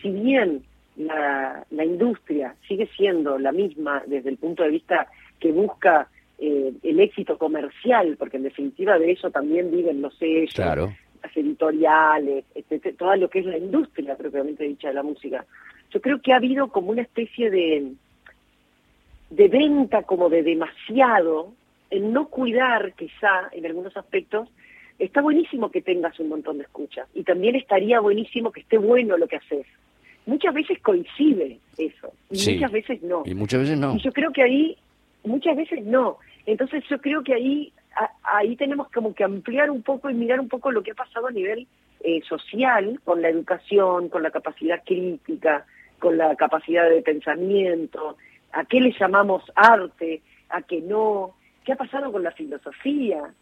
si 0.00 0.10
bien 0.10 0.62
la, 0.96 1.64
la 1.70 1.84
industria 1.84 2.54
sigue 2.68 2.88
siendo 2.96 3.36
la 3.36 3.50
misma 3.50 4.02
desde 4.06 4.30
el 4.30 4.36
punto 4.36 4.62
de 4.62 4.70
vista 4.70 5.08
que 5.40 5.50
busca 5.50 6.08
eh, 6.44 6.72
el 6.82 6.98
éxito 6.98 7.38
comercial, 7.38 8.16
porque 8.18 8.36
en 8.36 8.42
definitiva 8.42 8.98
de 8.98 9.12
eso 9.12 9.30
también 9.30 9.70
viven 9.70 10.02
los 10.02 10.12
sellos, 10.18 10.58
las 10.58 11.36
editoriales, 11.36 12.44
todo 12.98 13.14
lo 13.14 13.30
que 13.30 13.38
es 13.38 13.46
la 13.46 13.58
industria 13.58 14.16
propiamente 14.16 14.64
dicha 14.64 14.88
de 14.88 14.94
la 14.94 15.04
música. 15.04 15.46
Yo 15.92 16.00
creo 16.00 16.20
que 16.20 16.32
ha 16.32 16.38
habido 16.38 16.66
como 16.66 16.90
una 16.90 17.02
especie 17.02 17.48
de, 17.48 17.92
de 19.30 19.48
venta 19.48 20.02
como 20.02 20.28
de 20.28 20.42
demasiado, 20.42 21.52
en 21.90 22.12
no 22.12 22.26
cuidar 22.26 22.92
quizá 22.94 23.48
en 23.52 23.64
algunos 23.64 23.96
aspectos, 23.96 24.48
está 24.98 25.22
buenísimo 25.22 25.70
que 25.70 25.80
tengas 25.80 26.18
un 26.18 26.28
montón 26.28 26.58
de 26.58 26.64
escuchas 26.64 27.06
y 27.14 27.22
también 27.22 27.54
estaría 27.54 28.00
buenísimo 28.00 28.50
que 28.50 28.62
esté 28.62 28.78
bueno 28.78 29.16
lo 29.16 29.28
que 29.28 29.36
haces. 29.36 29.66
Muchas 30.26 30.52
veces 30.54 30.80
coincide 30.80 31.60
eso 31.78 32.12
y 32.32 32.54
muchas 32.54 32.72
veces 32.72 33.00
no. 33.04 33.22
Y 33.26 33.34
muchas 33.34 33.60
veces 33.60 33.78
no. 33.78 33.94
Y 33.94 34.00
yo 34.00 34.12
creo 34.12 34.32
que 34.32 34.42
ahí 34.42 34.76
muchas 35.24 35.56
veces 35.56 35.84
no. 35.84 36.18
Entonces 36.46 36.84
yo 36.88 37.00
creo 37.00 37.22
que 37.22 37.34
ahí, 37.34 37.72
ahí 38.22 38.56
tenemos 38.56 38.90
como 38.90 39.14
que 39.14 39.24
ampliar 39.24 39.70
un 39.70 39.82
poco 39.82 40.10
y 40.10 40.14
mirar 40.14 40.40
un 40.40 40.48
poco 40.48 40.70
lo 40.70 40.82
que 40.82 40.92
ha 40.92 40.94
pasado 40.94 41.28
a 41.28 41.30
nivel 41.30 41.66
eh, 42.00 42.20
social, 42.28 43.00
con 43.04 43.22
la 43.22 43.28
educación, 43.28 44.08
con 44.08 44.22
la 44.22 44.30
capacidad 44.30 44.82
crítica, 44.84 45.66
con 45.98 46.18
la 46.18 46.34
capacidad 46.34 46.88
de 46.88 47.02
pensamiento, 47.02 48.16
a 48.52 48.64
qué 48.64 48.80
le 48.80 48.92
llamamos 48.98 49.44
arte, 49.54 50.20
a 50.48 50.62
qué 50.62 50.80
no, 50.80 51.34
qué 51.64 51.72
ha 51.72 51.76
pasado 51.76 52.10
con 52.10 52.22
la 52.22 52.32
filosofía. 52.32 53.32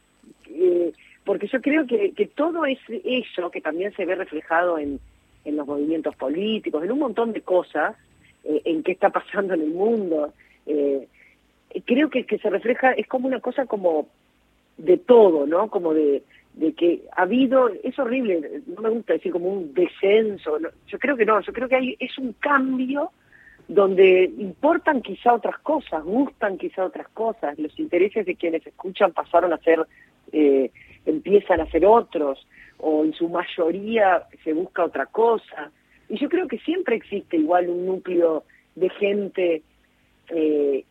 Eh, 0.46 0.92
porque 1.24 1.46
yo 1.48 1.60
creo 1.60 1.86
que, 1.86 2.12
que 2.12 2.26
todo 2.26 2.64
es 2.66 2.78
eso 2.88 3.50
que 3.50 3.60
también 3.60 3.94
se 3.94 4.04
ve 4.04 4.14
reflejado 4.14 4.78
en, 4.78 5.00
en 5.44 5.56
los 5.56 5.66
movimientos 5.66 6.14
políticos, 6.16 6.84
en 6.84 6.92
un 6.92 6.98
montón 6.98 7.32
de 7.32 7.40
cosas, 7.42 7.96
eh, 8.44 8.62
en 8.64 8.82
qué 8.82 8.92
está 8.92 9.10
pasando 9.10 9.54
en 9.54 9.62
el 9.62 9.70
mundo. 9.70 10.32
Eh, 10.66 11.08
creo 11.84 12.10
que, 12.10 12.24
se 12.24 12.50
refleja, 12.50 12.92
es 12.92 13.06
como 13.06 13.28
una 13.28 13.40
cosa 13.40 13.66
como 13.66 14.08
de 14.76 14.96
todo, 14.96 15.46
¿no? 15.46 15.68
Como 15.68 15.94
de, 15.94 16.22
de 16.54 16.72
que 16.72 17.02
ha 17.16 17.22
habido, 17.22 17.68
es 17.68 17.98
horrible, 17.98 18.62
no 18.66 18.82
me 18.82 18.90
gusta 18.90 19.14
decir 19.14 19.32
como 19.32 19.52
un 19.52 19.74
descenso, 19.74 20.58
yo 20.86 20.98
creo 20.98 21.16
que 21.16 21.26
no, 21.26 21.40
yo 21.40 21.52
creo 21.52 21.68
que 21.68 21.76
hay, 21.76 21.96
es 21.98 22.16
un 22.18 22.32
cambio 22.34 23.10
donde 23.68 24.24
importan 24.38 25.00
quizá 25.00 25.32
otras 25.32 25.58
cosas, 25.60 26.02
gustan 26.02 26.58
quizá 26.58 26.84
otras 26.84 27.08
cosas, 27.10 27.56
los 27.56 27.78
intereses 27.78 28.26
de 28.26 28.34
quienes 28.34 28.66
escuchan 28.66 29.12
pasaron 29.12 29.52
a 29.52 29.58
ser, 29.58 29.86
eh, 30.32 30.72
empiezan 31.06 31.60
a 31.60 31.70
ser 31.70 31.86
otros, 31.86 32.44
o 32.78 33.04
en 33.04 33.12
su 33.12 33.28
mayoría 33.28 34.24
se 34.42 34.54
busca 34.54 34.84
otra 34.84 35.06
cosa. 35.06 35.70
Y 36.08 36.18
yo 36.18 36.28
creo 36.28 36.48
que 36.48 36.58
siempre 36.58 36.96
existe 36.96 37.36
igual 37.36 37.68
un 37.68 37.86
núcleo 37.86 38.42
de 38.74 38.88
gente 38.90 39.62
eh, 40.30 40.84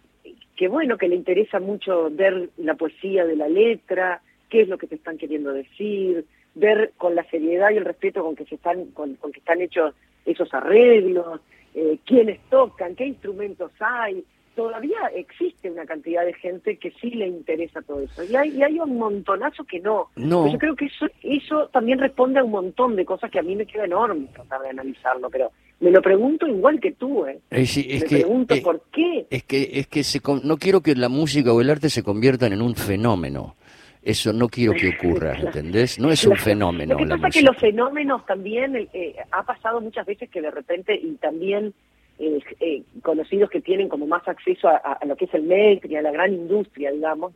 que 0.60 0.68
bueno, 0.68 0.98
que 0.98 1.08
le 1.08 1.16
interesa 1.16 1.62
mucho 1.62 2.10
ver 2.12 2.50
la 2.58 2.76
poesía 2.76 3.26
de 3.26 3.38
la 3.38 3.48
letra, 3.48 4.22
qué 4.50 4.60
es 4.60 4.68
lo 4.68 4.78
que 4.78 4.88
te 4.88 4.96
están 4.96 5.18
queriendo 5.18 5.54
decir, 5.54 6.26
ver 6.54 6.92
con 6.98 7.16
la 7.16 7.24
seriedad 7.30 7.70
y 7.72 7.78
el 7.78 7.86
respeto 7.86 8.26
con 8.26 8.36
que 8.36 8.44
se 8.44 8.56
están, 8.56 8.88
con, 8.88 9.16
que 9.16 9.40
están 9.40 9.62
hechos 9.62 9.96
esos 10.26 10.54
arreglos, 10.54 11.40
eh, 11.74 12.00
quiénes 12.06 12.42
tocan, 12.50 12.94
qué 12.98 13.06
instrumentos 13.06 13.72
hay. 13.80 14.26
Todavía 14.60 14.98
existe 15.16 15.72
una 15.72 15.86
cantidad 15.86 16.26
de 16.26 16.34
gente 16.34 16.76
que 16.76 16.92
sí 17.00 17.12
le 17.12 17.30
interesa 17.30 17.82
todo 17.82 18.02
eso. 18.02 18.26
Y 18.26 18.36
hay, 18.36 18.50
y 18.50 18.62
hay 18.62 18.78
un 18.78 18.98
montonazo 18.98 19.64
que 19.64 19.80
no. 19.80 20.10
no. 20.18 20.52
Yo 20.52 20.58
creo 20.58 20.76
que 20.76 20.88
eso, 20.88 21.06
eso 21.24 21.70
también 21.72 21.98
responde 21.98 22.42
a 22.42 22.44
un 22.44 22.52
montón 22.52 22.98
de 22.98 23.06
cosas 23.06 23.32
que 23.32 23.40
a 23.40 23.42
mí 23.42 23.56
me 23.56 23.66
queda 23.66 23.86
enorme 23.86 24.28
tratar 24.34 24.60
de 24.60 24.72
analizarlo, 24.72 25.30
pero 25.30 25.54
me 25.80 25.92
lo 25.92 26.02
pregunto 26.02 26.46
igual 26.46 26.82
que 26.82 26.92
tú, 26.92 27.26
¿eh? 27.26 27.40
Es, 27.50 27.78
me 27.78 28.02
que, 28.02 28.18
pregunto 28.18 28.54
eh, 28.54 28.62
por 28.62 28.82
qué. 28.92 29.28
Es 29.30 29.44
que, 29.44 29.70
es 29.76 29.88
que 29.88 30.04
se, 30.04 30.20
no 30.44 30.58
quiero 30.58 30.82
que 30.82 30.94
la 30.94 31.08
música 31.08 31.54
o 31.54 31.62
el 31.62 31.70
arte 31.70 31.90
se 31.90 32.04
conviertan 32.04 32.52
en 32.52 32.62
un 32.62 32.76
fenómeno. 32.76 33.56
Eso 34.04 34.34
no 34.34 34.50
quiero 34.50 34.74
que 34.74 34.90
ocurra, 34.90 35.36
¿entendés? 35.40 36.00
No 36.00 36.12
es 36.12 36.26
un 36.26 36.36
fenómeno. 36.36 36.96
Lo 36.96 36.98
que 36.98 37.08
pasa 37.08 37.28
es 37.30 37.36
que 37.36 37.44
los 37.44 37.56
fenómenos 37.56 38.26
también, 38.26 38.76
eh, 38.76 39.16
ha 39.32 39.44
pasado 39.44 39.80
muchas 39.80 40.06
veces 40.06 40.30
que 40.30 40.42
de 40.42 40.52
repente, 40.52 41.00
y 41.02 41.14
también 41.16 41.74
eh, 42.20 42.40
eh, 42.60 42.84
conocidos 43.02 43.50
que 43.50 43.62
tienen 43.62 43.90
como 43.90 44.06
más 44.06 44.28
acceso 44.28 44.68
a, 44.68 44.76
a, 44.76 45.06
lo 45.06 45.16
que 45.16 45.26
es 45.26 45.34
el 45.34 45.44
metri, 45.44 45.96
a 45.96 46.02
la 46.02 46.12
gran 46.12 46.34
industria, 46.34 46.92
digamos, 46.92 47.34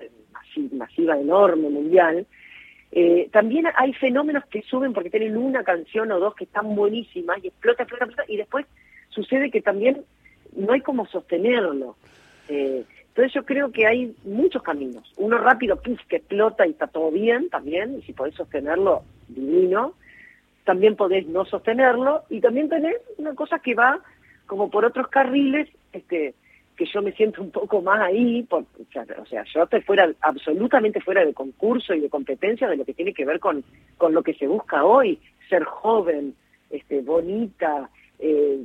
masiva, 0.71 1.17
enorme, 1.17 1.69
mundial, 1.69 2.27
eh, 2.95 3.27
también 3.31 3.65
hay 3.75 3.91
fenómenos 3.93 4.45
que 4.45 4.61
suben 4.61 4.93
porque 4.93 5.09
tienen 5.09 5.35
una 5.35 5.63
canción 5.63 6.11
o 6.11 6.19
dos 6.19 6.35
que 6.35 6.43
están 6.43 6.75
buenísimas 6.75 7.43
y 7.43 7.47
explota, 7.47 7.81
explota, 7.81 8.05
explota, 8.05 8.31
y 8.31 8.37
después 8.37 8.67
sucede 9.09 9.49
que 9.49 9.61
también 9.61 10.03
no 10.55 10.73
hay 10.73 10.81
como 10.81 11.07
sostenerlo. 11.07 11.95
Eh, 12.49 12.83
entonces 13.07 13.33
yo 13.33 13.45
creo 13.45 13.71
que 13.71 13.87
hay 13.87 14.15
muchos 14.25 14.61
caminos. 14.61 15.11
Uno 15.17 15.39
rápido, 15.39 15.81
puf, 15.81 15.99
que 16.07 16.17
explota 16.17 16.67
y 16.67 16.71
está 16.71 16.85
todo 16.85 17.09
bien 17.09 17.49
también, 17.49 17.97
y 17.97 18.03
si 18.03 18.13
podés 18.13 18.35
sostenerlo, 18.35 19.01
divino. 19.27 19.93
También 20.63 20.95
podés 20.95 21.25
no 21.25 21.45
sostenerlo, 21.45 22.25
y 22.29 22.41
también 22.41 22.69
tenés 22.69 22.97
una 23.17 23.33
cosa 23.33 23.57
que 23.57 23.73
va 23.73 24.01
como 24.47 24.69
por 24.69 24.85
otros 24.85 25.07
carriles, 25.07 25.69
este, 25.91 26.33
que 26.75 26.85
yo 26.85 27.01
me 27.01 27.11
siento 27.13 27.41
un 27.41 27.51
poco 27.51 27.81
más 27.81 28.01
ahí, 28.01 28.43
por, 28.43 28.61
o 28.63 29.25
sea, 29.25 29.43
yo 29.53 29.63
estoy 29.63 29.81
fuera, 29.81 30.09
absolutamente 30.21 30.99
fuera 31.01 31.23
de 31.25 31.33
concurso 31.33 31.93
y 31.93 31.99
de 32.01 32.09
competencia 32.09 32.67
de 32.67 32.77
lo 32.77 32.85
que 32.85 32.93
tiene 32.93 33.13
que 33.13 33.25
ver 33.25 33.39
con, 33.39 33.63
con 33.97 34.13
lo 34.13 34.23
que 34.23 34.33
se 34.33 34.47
busca 34.47 34.83
hoy, 34.83 35.19
ser 35.49 35.63
joven, 35.65 36.33
este, 36.71 37.01
bonita, 37.01 37.89
eh, 38.19 38.59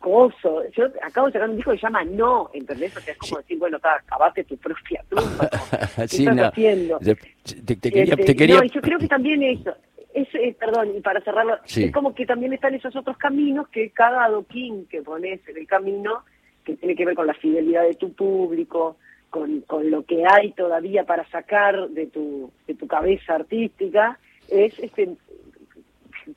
coso. 0.00 0.62
Yo 0.74 0.86
acabo 1.02 1.26
de 1.28 1.34
sacar 1.34 1.50
un 1.50 1.56
disco 1.56 1.70
que 1.70 1.76
se 1.78 1.82
llama 1.82 2.02
No, 2.04 2.50
¿entendés? 2.54 2.96
O 2.96 3.00
sea, 3.00 3.12
es 3.12 3.18
como 3.18 3.38
decir, 3.38 3.58
bueno, 3.58 3.76
está, 3.76 3.94
acabate 3.96 4.42
tu 4.44 4.56
propia 4.56 5.04
tumba. 5.08 5.48
¿Qué 5.96 6.08
sí, 6.08 6.22
estás 6.22 6.36
no. 6.36 6.44
haciendo? 6.46 6.98
Te, 6.98 7.14
te- 7.14 7.76
te 7.76 7.90
quería, 7.90 8.14
Este, 8.14 8.24
te 8.24 8.36
quería- 8.36 8.56
No, 8.56 8.64
yo 8.64 8.80
creo 8.80 8.98
que 8.98 9.08
también 9.08 9.42
eso, 9.42 9.72
es, 10.14 10.28
eh, 10.34 10.54
perdón, 10.58 10.96
y 10.96 11.00
para 11.00 11.20
cerrarlo, 11.22 11.58
Sí. 11.64 11.84
es 11.84 11.92
como 11.92 12.14
que 12.14 12.26
también 12.26 12.52
están 12.52 12.74
esos 12.74 12.94
otros 12.96 13.16
caminos 13.16 13.68
que 13.68 13.90
cada 13.90 14.24
adoquín 14.24 14.86
que 14.86 15.02
pones 15.02 15.46
en 15.48 15.56
el 15.56 15.66
camino, 15.66 16.24
que 16.64 16.76
tiene 16.76 16.94
que 16.94 17.04
ver 17.04 17.14
con 17.14 17.26
la 17.26 17.34
fidelidad 17.34 17.82
de 17.84 17.94
tu 17.94 18.12
público, 18.12 18.96
con, 19.30 19.62
con 19.62 19.90
lo 19.90 20.04
que 20.04 20.24
hay 20.26 20.52
todavía 20.52 21.04
para 21.04 21.26
sacar 21.30 21.88
de 21.88 22.06
tu, 22.06 22.50
de 22.66 22.74
tu 22.74 22.86
cabeza 22.86 23.34
artística, 23.36 24.18
es 24.48 24.78
este 24.78 25.16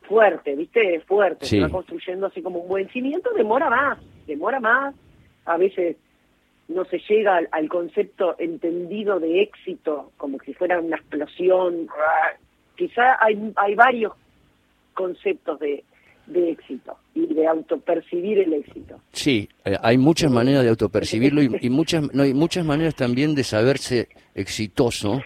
fuerte, 0.04 0.56
¿viste? 0.56 0.96
Es 0.96 1.04
fuerte, 1.04 1.46
Sí. 1.46 1.58
se 1.58 1.62
va 1.64 1.70
construyendo 1.70 2.28
así 2.28 2.42
como 2.42 2.60
un 2.60 2.68
buen 2.68 2.90
cimiento, 2.90 3.32
demora 3.34 3.70
más, 3.70 4.00
demora 4.26 4.60
más, 4.60 4.96
a 5.46 5.58
veces 5.58 5.98
no 6.68 6.84
se 6.86 6.98
llega 7.08 7.36
al, 7.38 7.48
al 7.52 7.70
concepto 7.70 8.36
entendido 8.40 9.20
de 9.20 9.42
éxito 9.42 10.12
como 10.18 10.40
si 10.40 10.54
fuera 10.54 10.80
una 10.80 10.96
explosión. 10.98 11.88
Quizá 12.76 13.18
hay, 13.24 13.52
hay 13.56 13.76
varios 13.76 14.14
conceptos 14.94 15.60
de, 15.60 15.84
de 16.28 16.52
éxito 16.52 16.98
y 17.14 17.34
de 17.34 17.48
autopercibir 17.48 18.40
el 18.40 18.54
éxito. 18.54 19.00
Sí, 19.12 19.48
eh, 19.64 19.78
hay 19.82 19.98
muchas 19.98 20.32
maneras 20.32 20.64
de 20.64 20.70
autopercibirlo 20.70 21.42
y, 21.42 21.58
y 21.62 21.70
muchas 21.70 22.14
no, 22.14 22.24
hay 22.24 22.34
muchas 22.34 22.66
maneras 22.66 22.96
también 22.96 23.36
de 23.36 23.44
saberse 23.44 24.10
exitoso 24.34 25.22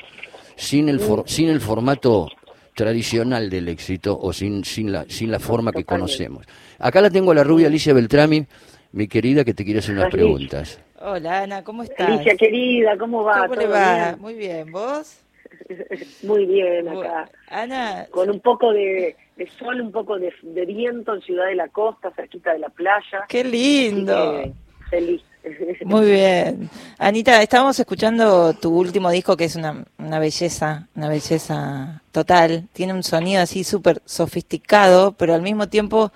sin 0.56 0.90
el 0.90 1.00
for- 1.00 1.24
sin 1.28 1.50
el 1.50 1.62
formato 1.62 2.30
tradicional 2.76 3.50
del 3.50 3.68
éxito 3.70 4.18
o 4.20 4.32
sin 4.34 4.64
sin 4.64 4.92
la 4.92 5.06
sin 5.06 5.32
la 5.32 5.40
forma 5.40 5.72
que 5.72 5.84
conocemos. 5.84 6.46
Acá 6.80 7.02
la 7.02 7.10
tengo 7.10 7.32
a 7.32 7.36
la 7.36 7.44
rubia 7.44 7.68
Alicia 7.68 7.94
Beltrami, 7.94 8.46
mi 8.94 9.08
querida, 9.08 9.44
que 9.44 9.54
te 9.54 9.64
quiere 9.66 9.80
hacer 9.80 9.96
unas 9.96 10.10
preguntas. 10.10 10.82
Hola 11.02 11.44
Ana, 11.44 11.64
¿cómo 11.64 11.84
estás? 11.84 12.10
Alicia 12.10 12.36
querida, 12.36 12.98
¿cómo 12.98 13.24
va? 13.24 13.42
¿Cómo 13.44 13.56
le 13.56 13.62
¿Todo 13.66 13.74
va? 13.74 14.10
bien? 14.12 14.22
Muy 14.22 14.34
bien, 14.36 14.72
¿vos? 14.72 15.22
Muy 16.24 16.46
bien 16.46 16.88
acá. 16.88 17.30
Ana, 17.50 18.08
Con 18.12 18.30
un 18.30 18.40
poco 18.40 18.72
de, 18.72 19.16
de 19.36 19.48
sol, 19.58 19.82
un 19.82 19.92
poco 19.92 20.18
de, 20.18 20.34
de 20.42 20.66
viento 20.66 21.14
en 21.14 21.22
Ciudad 21.22 21.48
de 21.48 21.56
la 21.56 21.68
Costa, 21.70 22.12
cerquita 22.16 22.54
de 22.54 22.60
la 22.60 22.70
playa. 22.70 23.26
qué 23.28 23.44
lindo. 23.44 24.42
que, 24.42 24.54
feliz. 24.90 25.22
Muy 25.86 26.06
bien. 26.06 26.70
Anita, 26.98 27.42
estábamos 27.42 27.80
escuchando 27.80 28.54
tu 28.54 28.78
último 28.78 29.10
disco 29.10 29.38
que 29.38 29.46
es 29.46 29.56
una, 29.56 29.86
una 29.98 30.20
belleza, 30.20 30.88
una 30.96 31.08
belleza 31.08 32.02
total. 32.12 32.68
Tiene 32.74 32.94
un 32.94 33.04
sonido 33.04 33.42
así 33.42 33.64
súper 33.64 34.02
sofisticado, 34.06 35.14
pero 35.14 35.34
al 35.34 35.42
mismo 35.42 35.70
tiempo 35.70 36.12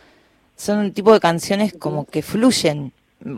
son 0.55 0.79
un 0.79 0.93
tipo 0.93 1.13
de 1.13 1.19
canciones 1.19 1.73
como 1.73 2.05
que 2.05 2.21
fluyen, 2.21 2.91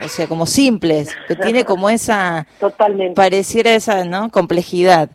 o 0.04 0.08
sea, 0.08 0.28
como 0.28 0.46
simples, 0.46 1.16
que 1.28 1.36
tiene 1.36 1.64
como 1.64 1.90
esa, 1.90 2.48
Totalmente. 2.60 3.14
pareciera 3.16 3.74
esa 3.74 4.04
¿no? 4.06 4.30
complejidad. 4.32 5.10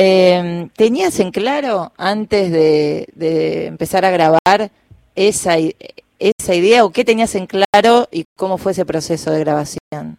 Eh, 0.00 0.68
¿Tenías 0.76 1.18
en 1.18 1.32
claro 1.32 1.90
antes 1.96 2.52
de, 2.52 3.08
de 3.16 3.66
empezar 3.66 4.04
a 4.04 4.12
grabar 4.12 4.70
esa, 5.16 5.56
esa 6.20 6.54
idea 6.54 6.84
o 6.84 6.92
qué 6.92 7.04
tenías 7.04 7.34
en 7.34 7.46
claro 7.46 8.06
y 8.12 8.22
cómo 8.36 8.58
fue 8.58 8.70
ese 8.70 8.86
proceso 8.86 9.32
de 9.32 9.40
grabación? 9.40 10.18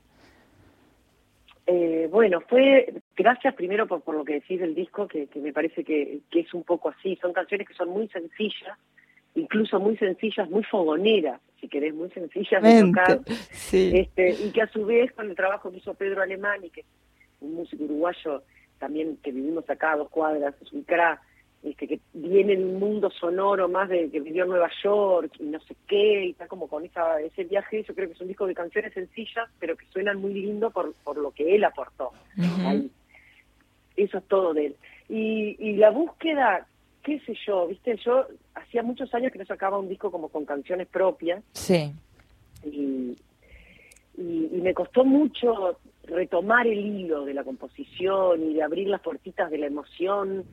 Eh, 1.65 2.09
bueno, 2.11 2.41
fue 2.41 2.93
gracias 3.15 3.53
primero 3.53 3.87
por, 3.87 4.01
por 4.01 4.15
lo 4.15 4.25
que 4.25 4.33
decís 4.33 4.59
del 4.59 4.75
disco, 4.75 5.07
que, 5.07 5.27
que 5.27 5.39
me 5.39 5.53
parece 5.53 5.85
que, 5.85 6.19
que 6.29 6.41
es 6.41 6.53
un 6.53 6.63
poco 6.63 6.89
así. 6.89 7.17
Son 7.21 7.31
canciones 7.31 7.65
que 7.65 7.73
son 7.73 7.89
muy 7.89 8.09
sencillas, 8.09 8.77
incluso 9.35 9.79
muy 9.79 9.95
sencillas, 9.95 10.49
muy 10.49 10.63
fogoneras, 10.65 11.39
si 11.61 11.69
querés, 11.69 11.93
muy 11.93 12.09
sencillas 12.09 12.61
de 12.61 12.81
tocar. 12.81 13.21
Sí. 13.51 13.91
Este, 13.93 14.31
y 14.31 14.51
que 14.51 14.61
a 14.61 14.67
su 14.67 14.85
vez, 14.85 15.13
con 15.13 15.29
el 15.29 15.37
trabajo 15.37 15.71
que 15.71 15.77
hizo 15.77 15.93
Pedro 15.93 16.21
Alemán, 16.21 16.65
y 16.65 16.69
que 16.69 16.81
es 16.81 16.87
un 17.39 17.53
músico 17.53 17.85
uruguayo 17.85 18.43
también 18.79 19.17
que 19.23 19.31
vivimos 19.31 19.69
acá 19.69 19.91
a 19.93 19.97
dos 19.97 20.09
cuadras, 20.09 20.55
crack, 20.85 21.21
este, 21.61 21.87
que 21.87 21.99
viene 22.13 22.53
en 22.53 22.63
un 22.63 22.79
mundo 22.79 23.09
sonoro 23.11 23.67
más 23.67 23.89
de 23.89 24.09
que 24.09 24.21
vivió 24.21 24.43
en 24.45 24.49
Nueva 24.51 24.69
York 24.81 25.33
y 25.39 25.43
no 25.43 25.59
sé 25.59 25.75
qué, 25.87 26.25
y 26.25 26.29
está 26.31 26.47
como 26.47 26.67
con 26.69 26.85
esa, 26.85 27.19
ese 27.21 27.43
viaje, 27.43 27.83
yo 27.83 27.93
creo 27.93 28.07
que 28.07 28.13
es 28.13 28.21
un 28.21 28.29
disco 28.29 28.47
de 28.47 28.55
canciones 28.55 28.93
sencillas, 28.93 29.49
pero 29.59 29.75
que 29.75 29.85
suenan 29.87 30.21
muy 30.21 30.33
lindo 30.33 30.71
por, 30.71 30.93
por 31.03 31.17
lo 31.17 31.31
que 31.31 31.55
él 31.55 31.63
aportó 31.65 32.11
ahí. 32.65 32.89
Eso 33.97 34.19
es 34.19 34.23
todo 34.29 34.53
de 34.53 34.67
él. 34.67 34.75
Y, 35.09 35.57
y 35.59 35.73
la 35.75 35.89
búsqueda, 35.89 36.65
qué 37.03 37.19
sé 37.25 37.33
yo, 37.45 37.67
viste, 37.67 37.97
yo 38.05 38.25
hacía 38.55 38.81
muchos 38.81 39.13
años 39.13 39.33
que 39.33 39.39
no 39.39 39.45
sacaba 39.45 39.77
un 39.79 39.89
disco 39.89 40.09
como 40.11 40.29
con 40.29 40.45
canciones 40.45 40.87
propias, 40.87 41.43
Sí. 41.51 41.91
y, 42.63 43.17
y, 44.17 44.49
y 44.53 44.61
me 44.61 44.73
costó 44.73 45.03
mucho 45.03 45.77
retomar 46.09 46.67
el 46.67 46.79
hilo 46.79 47.25
de 47.25 47.33
la 47.33 47.43
composición 47.43 48.43
y 48.43 48.53
de 48.55 48.63
abrir 48.63 48.87
las 48.87 49.01
puertitas 49.01 49.49
de 49.49 49.57
la 49.57 49.67
emoción 49.67 50.45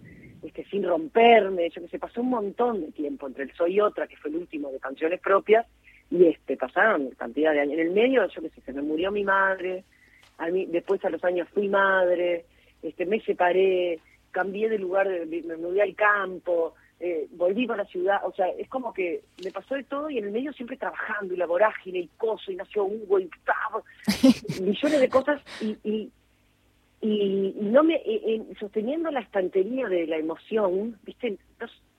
este, 0.43 0.65
sin 0.67 0.85
romperme, 0.85 1.69
yo 1.71 1.83
que 1.83 1.89
sé, 1.89 1.99
pasó 1.99 2.21
un 2.21 2.31
montón 2.31 2.81
de 2.81 2.93
tiempo 2.93 3.27
entre 3.27 3.45
el 3.45 3.53
Soy 3.55 3.81
Otra, 3.81 4.07
que 4.07 4.17
fue 4.17 4.31
el 4.31 4.37
último 4.37 4.71
de 4.71 4.79
canciones 4.79 5.21
propias, 5.21 5.67
y 6.11 6.27
este, 6.27 6.57
pasaron 6.57 7.11
cantidad 7.17 7.53
de 7.53 7.61
años. 7.61 7.75
En 7.75 7.81
el 7.81 7.91
medio, 7.91 8.27
yo 8.29 8.43
que 8.43 8.51
sé, 8.51 8.61
se 8.61 8.73
me 8.73 8.83
murió 8.83 9.11
mi 9.11 9.25
madre, 9.25 9.85
a 10.39 10.49
mí, 10.49 10.67
después 10.67 11.05
a 11.05 11.11
los 11.11 11.25
años 11.25 11.49
fui 11.53 11.69
madre, 11.69 12.45
este, 12.83 13.07
me 13.07 13.21
separé, 13.21 13.99
cambié 14.31 14.69
de 14.69 14.79
lugar, 14.79 15.09
me 15.09 15.57
mudé 15.57 15.83
al 15.83 15.95
campo, 15.95 16.75
eh, 17.01 17.27
volví 17.33 17.67
para 17.67 17.83
la 17.83 17.89
ciudad, 17.89 18.21
o 18.25 18.33
sea, 18.33 18.49
es 18.59 18.69
como 18.69 18.93
que 18.93 19.23
me 19.45 19.51
pasó 19.51 19.75
de 19.75 19.85
todo 19.85 20.09
y 20.09 20.19
en 20.19 20.25
el 20.25 20.31
medio 20.31 20.53
siempre 20.55 20.77
trabajando 20.77 21.35
y 21.35 21.37
la 21.37 21.47
vorágine 21.47 21.99
y 21.99 22.09
coso 22.17 22.51
y 22.51 22.57
nació 22.57 22.85
Hugo 22.85 23.19
y 23.21 23.29
millones 24.63 25.01
de 25.01 25.09
cosas 25.09 25.43
y, 25.61 25.77
y, 25.85 26.11
y, 27.03 27.55
y 27.61 27.65
no 27.65 27.83
me 27.85 27.97
eh, 27.97 28.03
eh, 28.27 28.43
sosteniendo 28.59 29.11
la 29.11 29.21
estantería 29.21 29.89
de 29.89 30.07
la 30.07 30.17
emoción, 30.17 30.99
viste, 31.05 31.37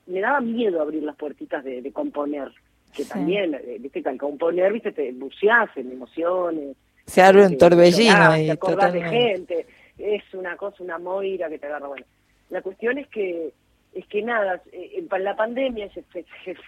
me 0.06 0.20
daba 0.20 0.40
miedo 0.40 0.80
abrir 0.82 1.02
las 1.04 1.16
puertitas 1.16 1.62
de, 1.64 1.80
de 1.82 1.92
componer, 1.92 2.50
que 2.94 3.04
Sí. 3.04 3.08
también, 3.08 3.54
eh, 3.54 3.76
viste, 3.78 4.02
que 4.02 4.08
al 4.08 4.18
componer, 4.18 4.72
viste, 4.72 4.90
te 4.92 5.12
buceás 5.12 5.68
en 5.76 5.92
emociones, 5.92 6.76
Se 7.06 7.22
abre 7.22 7.46
un 7.46 7.56
torbellino 7.56 8.12
llorás, 8.12 8.32
ahí, 8.34 8.46
te 8.46 8.52
acordás 8.52 8.92
de 8.92 9.02
gente, 9.02 9.66
es 9.98 10.22
una 10.34 10.56
cosa, 10.56 10.82
una 10.82 10.98
moira 10.98 11.48
que 11.48 11.58
te 11.58 11.66
agarra. 11.66 11.88
Bueno, 11.88 12.06
la 12.50 12.62
cuestión 12.62 12.98
es 12.98 13.06
que, 13.08 13.52
es 13.94 14.06
que 14.06 14.22
nada, 14.22 14.62
eh, 14.72 15.04
en 15.10 15.24
la 15.24 15.36
pandemia 15.36 15.86
ese 15.86 16.02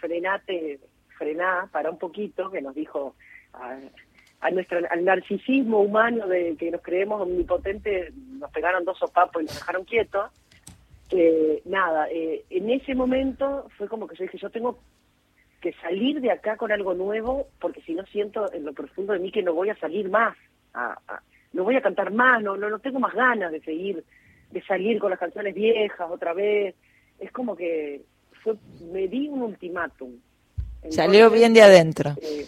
frenate, 0.00 0.80
frená, 1.16 1.68
para 1.70 1.90
un 1.90 1.98
poquito, 1.98 2.50
que 2.50 2.62
nos 2.62 2.74
dijo 2.74 3.14
a, 3.52 3.78
a 4.40 4.50
nuestra, 4.50 4.80
al 4.90 5.04
narcisismo 5.04 5.80
humano 5.80 6.26
de 6.26 6.56
que 6.56 6.70
nos 6.70 6.80
creemos 6.82 7.20
omnipotentes, 7.20 8.14
nos 8.14 8.50
pegaron 8.50 8.84
dos 8.84 8.98
sopapos 8.98 9.42
y 9.42 9.46
nos 9.46 9.54
dejaron 9.54 9.84
quietos. 9.84 10.30
Eh, 11.10 11.60
nada, 11.64 12.08
eh, 12.10 12.44
en 12.50 12.70
ese 12.70 12.94
momento 12.94 13.68
fue 13.76 13.88
como 13.88 14.06
que 14.06 14.16
yo 14.16 14.22
dije, 14.24 14.38
yo 14.38 14.48
tengo 14.50 14.78
que 15.60 15.72
salir 15.74 16.20
de 16.20 16.30
acá 16.30 16.56
con 16.56 16.72
algo 16.72 16.94
nuevo, 16.94 17.48
porque 17.60 17.82
si 17.82 17.94
no 17.94 18.06
siento 18.06 18.50
en 18.52 18.64
lo 18.64 18.72
profundo 18.72 19.12
de 19.12 19.18
mí 19.18 19.30
que 19.30 19.42
no 19.42 19.52
voy 19.52 19.68
a 19.70 19.76
salir 19.76 20.08
más, 20.08 20.36
a- 20.72 20.98
no 21.52 21.64
voy 21.64 21.74
a 21.76 21.82
cantar 21.82 22.12
más, 22.12 22.40
no, 22.42 22.56
no, 22.56 22.70
no 22.70 22.78
tengo 22.78 23.00
más 23.00 23.12
ganas 23.12 23.50
de 23.50 23.60
seguir, 23.60 24.04
de 24.52 24.62
salir 24.62 25.00
con 25.00 25.10
las 25.10 25.18
canciones 25.18 25.52
viejas 25.54 26.08
otra 26.10 26.32
vez. 26.32 26.76
Es 27.20 27.30
como 27.32 27.54
que 27.54 28.02
fue, 28.42 28.54
me 28.92 29.06
di 29.08 29.28
un 29.28 29.42
ultimátum. 29.42 30.12
Salió 30.88 31.30
bien 31.30 31.52
de 31.52 31.62
adentro. 31.62 32.14
eh, 32.22 32.46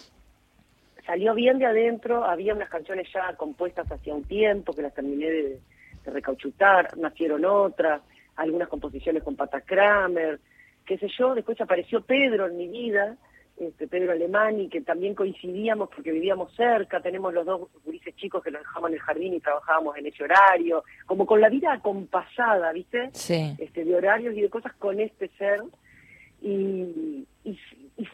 salió 1.05 1.33
bien 1.33 1.59
de 1.59 1.65
adentro, 1.65 2.23
había 2.23 2.53
unas 2.53 2.69
canciones 2.69 3.07
ya 3.13 3.35
compuestas 3.35 3.91
hacía 3.91 4.13
un 4.13 4.23
tiempo 4.23 4.73
que 4.73 4.81
las 4.81 4.93
terminé 4.93 5.29
de, 5.29 5.59
de 6.03 6.11
recauchutar, 6.11 6.97
nacieron 6.97 7.45
otras, 7.45 8.01
algunas 8.35 8.67
composiciones 8.67 9.23
con 9.23 9.35
Pata 9.35 9.61
Kramer, 9.61 10.39
qué 10.85 10.97
sé 10.97 11.07
yo, 11.17 11.35
después 11.35 11.59
apareció 11.61 12.01
Pedro 12.01 12.47
en 12.47 12.57
mi 12.57 12.67
vida, 12.67 13.17
este 13.57 13.87
Pedro 13.87 14.11
Alemani, 14.13 14.67
que 14.67 14.81
también 14.81 15.13
coincidíamos 15.15 15.89
porque 15.89 16.11
vivíamos 16.11 16.53
cerca, 16.55 17.01
tenemos 17.01 17.33
los 17.33 17.45
dos 17.45 17.69
gurises 17.85 18.15
chicos 18.15 18.43
que 18.43 18.51
los 18.51 18.61
dejamos 18.61 18.89
en 18.89 18.95
el 18.95 19.01
jardín 19.01 19.33
y 19.35 19.39
trabajábamos 19.39 19.95
en 19.97 20.07
ese 20.07 20.23
horario, 20.23 20.83
como 21.05 21.25
con 21.25 21.39
la 21.39 21.49
vida 21.49 21.71
acompasada, 21.73 22.71
¿viste? 22.73 23.09
Sí. 23.13 23.55
este, 23.59 23.85
de 23.85 23.95
horarios 23.95 24.35
y 24.35 24.41
de 24.41 24.49
cosas 24.49 24.73
con 24.73 24.99
este 24.99 25.27
ser. 25.37 25.61
Y, 26.41 27.25
y, 27.43 27.59
y 27.97 28.07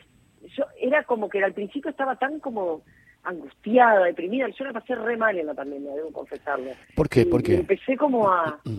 yo 0.56 0.66
era 0.80 1.04
como 1.04 1.30
que 1.30 1.44
al 1.44 1.54
principio 1.54 1.90
estaba 1.92 2.16
tan 2.18 2.40
como 2.40 2.84
angustiada, 3.24 4.06
deprimida. 4.06 4.48
Yo 4.50 4.66
la 4.66 4.74
pasé 4.74 4.96
re 4.96 5.18
mal 5.18 5.38
en 5.38 5.48
la 5.48 5.54
pandemia, 5.54 5.94
debo 5.96 6.12
confesarlo. 6.12 6.72
¿Por 6.96 7.10
qué? 7.10 7.22
Y- 7.22 7.26
¿Por 7.26 7.42
y 7.42 7.44
qué? 7.44 7.56
empecé 7.56 7.98
como 7.98 8.30
a... 8.30 8.60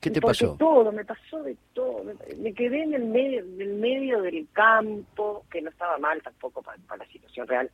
¿Qué 0.00 0.10
te 0.10 0.20
pasó? 0.20 0.56
todo, 0.58 0.92
me 0.92 1.04
pasó 1.04 1.42
de 1.42 1.56
todo. 1.72 2.04
Me, 2.38 2.52
quedé 2.54 2.82
en 2.82 2.94
el 2.94 3.04
medio, 3.06 3.40
en 3.40 3.60
el 3.60 3.74
medio 3.74 4.22
del 4.22 4.46
campo, 4.52 5.44
que 5.50 5.62
no 5.62 5.70
estaba 5.70 5.98
mal 5.98 6.22
tampoco 6.22 6.62
para, 6.62 6.78
para 6.86 7.04
la 7.04 7.10
situación 7.10 7.46
real. 7.48 7.70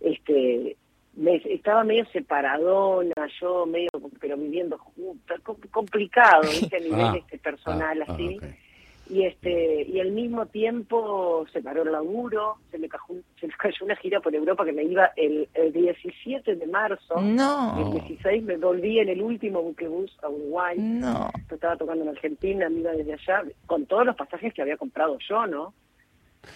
Este, 0.00 0.76
me, 1.14 1.36
estaba 1.36 1.82
medio 1.84 2.06
separadona, 2.12 3.12
yo 3.40 3.66
medio, 3.66 3.88
pero 4.20 4.36
viviendo 4.36 4.78
juntas, 4.78 5.40
com- 5.40 5.56
complicado, 5.70 6.42
¿viste? 6.42 6.76
a 6.76 6.80
nivel 6.80 7.00
Ah, 7.00 7.16
este, 7.18 7.38
personal, 7.38 8.00
ah, 8.02 8.04
ah, 8.08 8.12
así. 8.14 8.38
Y 9.08 9.24
este 9.24 9.82
y 9.82 10.00
al 10.00 10.10
mismo 10.10 10.46
tiempo 10.46 11.46
se 11.52 11.62
paró 11.62 11.82
el 11.82 11.92
laburo, 11.92 12.56
se 12.70 12.78
me, 12.78 12.88
cayó, 12.88 13.20
se 13.40 13.46
me 13.46 13.52
cayó 13.54 13.84
una 13.84 13.96
gira 13.96 14.20
por 14.20 14.34
Europa 14.34 14.64
que 14.64 14.72
me 14.72 14.84
iba 14.84 15.10
el, 15.16 15.48
el 15.54 15.72
17 15.72 16.56
de 16.56 16.66
marzo. 16.66 17.20
No, 17.20 17.94
El 17.94 18.00
16 18.02 18.42
me 18.42 18.56
volví 18.56 18.98
en 18.98 19.08
el 19.08 19.22
último 19.22 19.62
buquebús 19.62 20.16
a 20.22 20.28
Uruguay. 20.28 20.78
no. 20.78 21.30
Yo 21.48 21.54
estaba 21.54 21.76
tocando 21.76 22.02
en 22.02 22.10
Argentina, 22.10 22.68
me 22.68 22.80
iba 22.80 22.92
desde 22.92 23.12
allá, 23.14 23.44
con 23.66 23.86
todos 23.86 24.04
los 24.04 24.16
pasajes 24.16 24.52
que 24.52 24.62
había 24.62 24.76
comprado 24.76 25.16
yo, 25.28 25.46
¿no? 25.46 25.74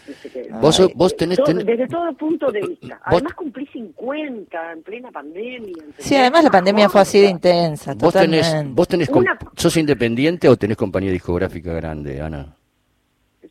Viste 0.06 0.28
que- 0.30 0.48
Vos 0.60 0.76
sos- 0.76 0.90
vos 0.94 1.16
tenés- 1.16 1.36
todo- 1.36 1.46
tenés- 1.46 1.64
desde 1.64 1.88
todo 1.88 2.12
punto 2.14 2.50
de 2.50 2.60
vista. 2.60 2.88
Vos- 2.88 3.14
Además 3.20 3.34
cumplí 3.34 3.66
50 3.66 4.72
en 4.72 4.82
plena 4.82 5.10
pandemia. 5.10 5.74
Sí, 5.98 6.16
además 6.16 6.44
la 6.44 6.50
pandemia 6.50 6.88
fue 6.88 7.00
así 7.00 7.20
de 7.20 7.28
intensa, 7.28 7.94
¿Vos 7.94 8.12
tenés, 8.14 8.52
vos 8.74 8.88
tenés 8.88 9.08
Una- 9.10 9.38
sos 9.56 9.76
independiente 9.76 10.48
o 10.48 10.56
tenés 10.56 10.76
compañía 10.76 11.10
discográfica 11.12 11.72
grande, 11.72 12.20
Ana? 12.20 12.56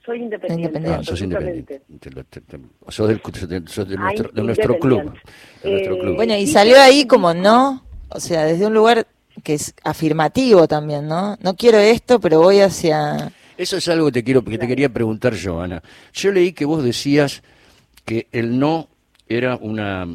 Soy 0.06 0.24
independiente. 0.24 0.62
Independiente. 0.80 1.00
Ah, 1.02 1.04
sos 1.04 1.22
independiente. 1.22 1.82
Te 2.00 2.10
lo- 2.12 2.24
te- 2.24 2.42
te- 2.42 2.60
sos 2.88 3.08
del- 3.08 3.22
sos 3.68 3.88
de, 3.88 3.96
nuestro, 3.98 4.30
de 4.32 4.44
nuestro 4.44 4.80
club. 4.80 5.00
independiente. 5.02 5.32
de 5.64 5.72
nuestro 5.72 5.96
Eh, 5.96 6.00
club. 6.00 6.16
Bueno, 6.16 6.36
y 6.38 6.48
salió 6.48 6.80
ahí 6.82 7.06
como 7.06 7.34
no, 7.34 7.84
o 8.10 8.20
sea, 8.20 8.46
desde 8.46 8.66
un 8.66 8.74
lugar 8.74 9.06
que 9.44 9.54
es 9.54 9.74
afirmativo 9.84 10.68
también, 10.68 11.08
¿no? 11.08 11.38
No 11.42 11.56
quiero 11.56 11.78
esto, 11.78 12.20
pero 12.20 12.40
voy 12.40 12.60
hacia... 12.62 13.32
Eso 13.60 13.76
es 13.78 13.90
algo 13.90 14.06
que 14.08 14.14
te 14.14 14.24
quiero 14.24 14.42
que 14.44 14.58
te 14.58 14.68
quería 14.68 14.88
preguntar 14.88 15.34
yo, 15.34 15.60
Ana. 15.62 15.84
Yo 16.14 16.32
leí 16.32 16.54
que 16.54 16.64
vos 16.64 16.82
decías 16.84 17.44
que 18.06 18.28
el 18.32 18.58
no 18.58 18.88
era 19.28 19.58
una 19.58 20.08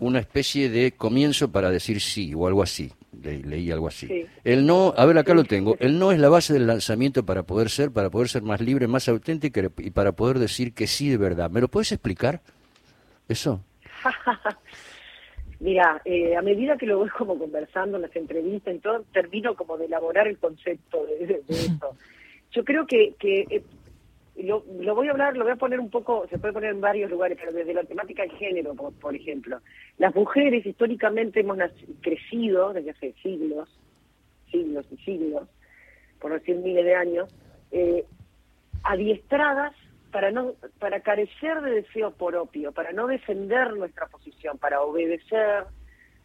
una 0.00 0.18
especie 0.18 0.68
de 0.68 0.92
comienzo 0.92 1.50
para 1.50 1.70
decir 1.70 2.00
sí 2.00 2.34
o 2.34 2.46
algo 2.46 2.62
así. 2.62 2.92
Le- 3.22 3.38
leí 3.38 3.70
algo 3.70 3.88
así. 3.88 4.06
Sí. 4.06 4.26
El 4.44 4.66
no, 4.66 4.92
a 4.96 5.06
ver 5.06 5.16
acá 5.16 5.32
Sí, 5.32 5.36
lo 5.36 5.44
tengo. 5.44 5.76
El 5.80 5.98
no 5.98 6.12
es 6.12 6.18
la 6.18 6.28
base 6.28 6.52
del 6.52 6.66
lanzamiento 6.66 7.24
para 7.24 7.42
poder 7.44 7.70
ser, 7.70 7.90
para 7.90 8.10
poder 8.10 8.28
ser 8.28 8.42
más 8.42 8.60
libre, 8.60 8.86
más 8.86 9.08
auténtica 9.08 9.62
y 9.78 9.90
para 9.90 10.12
poder 10.12 10.38
decir 10.38 10.74
que 10.74 10.86
sí 10.86 11.08
de 11.08 11.16
verdad. 11.16 11.50
¿Me 11.50 11.60
lo 11.62 11.68
puedes 11.68 11.90
explicar? 11.92 12.42
Eso. 13.28 13.62
Mira, 15.60 16.02
eh, 16.04 16.36
a 16.36 16.42
medida 16.42 16.76
que 16.76 16.84
lo 16.86 16.98
voy 16.98 17.08
como 17.08 17.38
conversando 17.38 17.96
en 17.96 18.02
las 18.02 18.14
entrevistas 18.16 18.74
todo, 18.82 19.04
termino 19.12 19.54
como 19.54 19.78
de 19.78 19.86
elaborar 19.86 20.26
el 20.28 20.36
concepto 20.38 21.06
de, 21.06 21.26
de- 21.26 21.42
de 21.48 21.54
esto. 21.54 21.96
Yo 22.54 22.64
creo 22.64 22.86
que, 22.86 23.14
que 23.18 23.46
eh, 23.50 23.62
lo, 24.36 24.64
lo 24.80 24.94
voy 24.94 25.08
a 25.08 25.10
hablar, 25.10 25.36
lo 25.36 25.44
voy 25.44 25.52
a 25.52 25.56
poner 25.56 25.80
un 25.80 25.90
poco, 25.90 26.26
se 26.28 26.38
puede 26.38 26.54
poner 26.54 26.70
en 26.70 26.80
varios 26.80 27.10
lugares, 27.10 27.36
pero 27.38 27.52
desde 27.52 27.74
la 27.74 27.84
temática 27.84 28.22
del 28.22 28.32
género, 28.32 28.74
por, 28.74 29.14
ejemplo. 29.14 29.60
Las 29.98 30.14
mujeres 30.14 30.64
históricamente 30.64 31.40
hemos 31.40 31.58
crecido 32.00 32.72
desde 32.72 32.90
hace 32.90 33.12
siglos, 33.22 33.68
siglos 34.50 34.86
y 34.90 34.96
siglos, 34.98 35.48
por 36.20 36.32
decir 36.32 36.56
miles 36.56 36.84
de 36.84 36.94
años, 36.94 37.34
eh, 37.72 38.04
adiestradas 38.82 39.74
para 40.12 40.30
no 40.30 40.52
para 40.78 41.00
carecer 41.00 41.60
de 41.60 41.82
deseo 41.82 42.12
propio, 42.12 42.70
para 42.70 42.92
no 42.92 43.08
defender 43.08 43.72
nuestra 43.72 44.06
posición, 44.06 44.58
para 44.58 44.80
obedecer, 44.80 45.64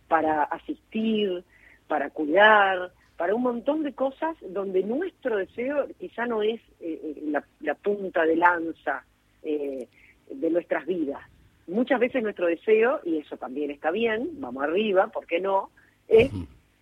para 0.08 0.44
asistir, 0.44 1.44
para 1.88 2.12
cuidar, 2.12 2.92
para 3.20 3.36
un 3.36 3.42
montón 3.42 3.84
de 3.84 3.92
cosas 3.92 4.38
donde 4.48 4.82
nuestro 4.82 5.36
deseo 5.36 5.88
quizá 6.00 6.26
no 6.26 6.42
es 6.42 6.62
eh, 6.80 7.02
eh, 7.04 7.22
la, 7.26 7.44
la 7.60 7.76
punta 7.76 8.24
de 8.26 8.38
lanza 8.38 9.04
eh, 9.44 9.90
de 10.32 10.50
nuestras 10.50 10.86
vidas. 10.86 11.20
Muchas 11.68 12.00
veces 12.00 12.24
nuestro 12.24 12.48
deseo, 12.48 13.02
y 13.04 13.18
eso 13.18 13.36
también 13.36 13.72
está 13.72 13.92
bien, 13.92 14.30
vamos 14.40 14.64
arriba, 14.64 15.08
¿por 15.08 15.28
qué 15.28 15.42
no? 15.42 15.70
Es 16.08 16.32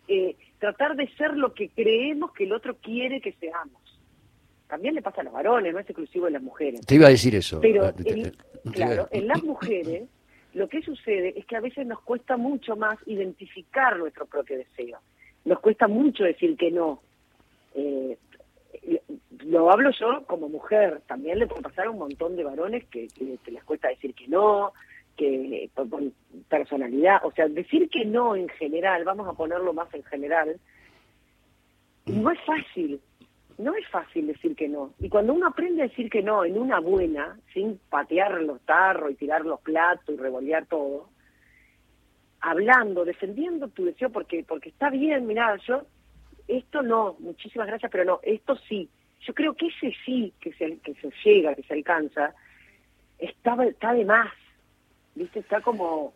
eh, 0.07 0.35
tratar 0.59 0.95
de 0.95 1.07
ser 1.15 1.35
lo 1.35 1.55
que 1.55 1.69
creemos 1.69 2.31
que 2.33 2.43
el 2.43 2.53
otro 2.53 2.75
quiere 2.77 3.19
que 3.19 3.31
seamos. 3.33 3.81
También 4.67 4.93
le 4.93 5.01
pasa 5.01 5.21
a 5.21 5.23
los 5.23 5.33
varones, 5.33 5.73
no 5.73 5.79
es 5.79 5.89
exclusivo 5.89 6.25
de 6.25 6.31
las 6.33 6.43
mujeres. 6.43 6.81
Te 6.85 6.95
iba 6.95 7.07
a 7.07 7.09
decir 7.09 7.33
eso. 7.33 7.59
Pero, 7.61 7.83
Ah, 7.85 7.93
en- 8.05 8.35
claro, 8.71 9.07
en 9.09 9.27
las 9.27 9.41
mujeres 9.43 10.03
lo 10.53 10.69
que 10.69 10.83
sucede 10.83 11.33
es 11.35 11.47
que 11.47 11.55
a 11.55 11.61
veces 11.61 11.87
nos 11.87 11.99
cuesta 12.01 12.37
mucho 12.37 12.75
más 12.75 12.99
identificar 13.07 13.97
nuestro 13.97 14.27
propio 14.27 14.55
deseo. 14.59 14.99
Nos 15.47 15.61
cuesta 15.61 15.87
mucho 15.87 16.25
decir 16.25 16.57
que 16.57 16.69
no. 16.71 16.99
Eh, 17.73 18.17
lo 19.45 19.71
hablo 19.71 19.91
yo 19.91 20.25
como 20.25 20.49
mujer, 20.49 21.01
también 21.07 21.39
le 21.39 21.47
puede 21.47 21.61
pasar 21.61 21.87
a 21.87 21.89
un 21.89 21.99
montón 21.99 22.35
de 22.35 22.43
varones 22.43 22.83
que, 22.87 23.07
les 23.45 23.63
cuesta 23.63 23.87
decir 23.87 24.13
que 24.13 24.27
no, 24.27 24.73
que 25.15 25.69
por, 25.73 25.87
por 25.87 26.03
personalidad, 26.49 27.23
o 27.23 27.31
sea, 27.31 27.47
decir 27.47 27.89
que 27.89 28.03
no 28.03 28.35
en 28.35 28.49
general, 28.49 29.05
vamos 29.05 29.25
a 29.25 29.37
ponerlo 29.37 29.71
más 29.71 29.93
en 29.93 30.03
general, 30.03 30.59
no 32.07 32.29
es 32.29 32.39
fácil, 32.41 32.99
no 33.57 33.73
es 33.73 33.87
fácil 33.87 34.27
decir 34.27 34.53
que 34.53 34.67
no. 34.67 34.95
Y 34.99 35.07
cuando 35.07 35.33
uno 35.33 35.47
aprende 35.47 35.83
a 35.83 35.87
decir 35.87 36.09
que 36.09 36.23
no 36.23 36.43
en 36.43 36.57
una 36.59 36.81
buena, 36.81 37.39
sin 37.53 37.79
patear 37.89 38.41
los 38.41 38.59
tarros 38.65 39.11
y 39.11 39.15
tirar 39.15 39.45
los 39.45 39.61
platos 39.61 40.13
y 40.13 40.17
revolear 40.17 40.65
todo, 40.65 41.07
hablando, 42.41 43.03
defendiendo 43.05 43.67
tu 43.69 43.85
deseo, 43.85 44.09
porque 44.11 44.43
porque 44.47 44.69
está 44.69 44.89
bien, 44.89 45.25
mirá, 45.27 45.57
yo, 45.67 45.83
esto 46.47 46.81
no, 46.81 47.15
muchísimas 47.19 47.67
gracias, 47.67 47.91
pero 47.91 48.05
no, 48.05 48.19
esto 48.23 48.55
sí. 48.69 48.89
Yo 49.21 49.33
creo 49.33 49.53
que 49.55 49.67
ese 49.67 49.93
sí 50.05 50.31
que 50.39 50.53
se, 50.53 50.77
que 50.79 50.93
se 50.95 51.11
llega, 51.25 51.55
que 51.55 51.63
se 51.63 51.73
alcanza, 51.73 52.33
está, 53.17 53.55
está 53.65 53.93
de 53.93 54.05
más, 54.05 54.31
¿viste? 55.15 55.39
Está 55.39 55.59
como, 55.61 56.13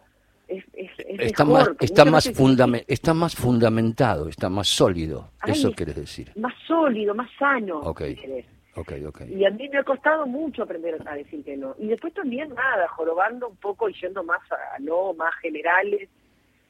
es, 0.48 0.64
es, 0.74 0.92
es 1.00 1.20
Está 1.20 1.44
mejor, 1.44 1.70
más, 1.70 1.78
está, 1.82 2.06
más 2.06 2.26
veces 2.28 2.40
fundame- 2.40 2.86
está 2.88 3.14
más 3.14 3.36
fundamentado, 3.36 4.30
está 4.30 4.50
más 4.50 4.68
sólido. 4.68 5.32
Ay, 5.40 5.54
Eso 5.54 5.72
quieres 5.72 5.96
decir. 5.96 6.32
más 6.36 6.54
sólido, 6.68 7.16
más 7.16 7.30
sano. 7.38 7.82
Si 7.98 8.16
querés. 8.16 8.46
Ok, 8.76 8.94
ok. 9.06 9.22
Y 9.30 9.46
a 9.46 9.50
mí 9.50 9.68
me 9.70 9.80
ha 9.80 9.84
costado 9.84 10.26
mucho 10.26 10.64
aprender 10.64 10.98
a 11.06 11.16
decir 11.16 11.44
que 11.44 11.58
no. 11.58 11.76
Y 11.78 11.88
después 11.88 12.14
también 12.14 12.50
nada, 12.54 12.88
jorobando 12.90 13.50
un 13.50 13.58
poco 13.58 13.90
y 13.90 13.94
yendo 13.94 14.24
más 14.24 14.42
a 14.52 14.80
no, 14.80 15.14
más 15.14 15.34
generales. 15.42 16.10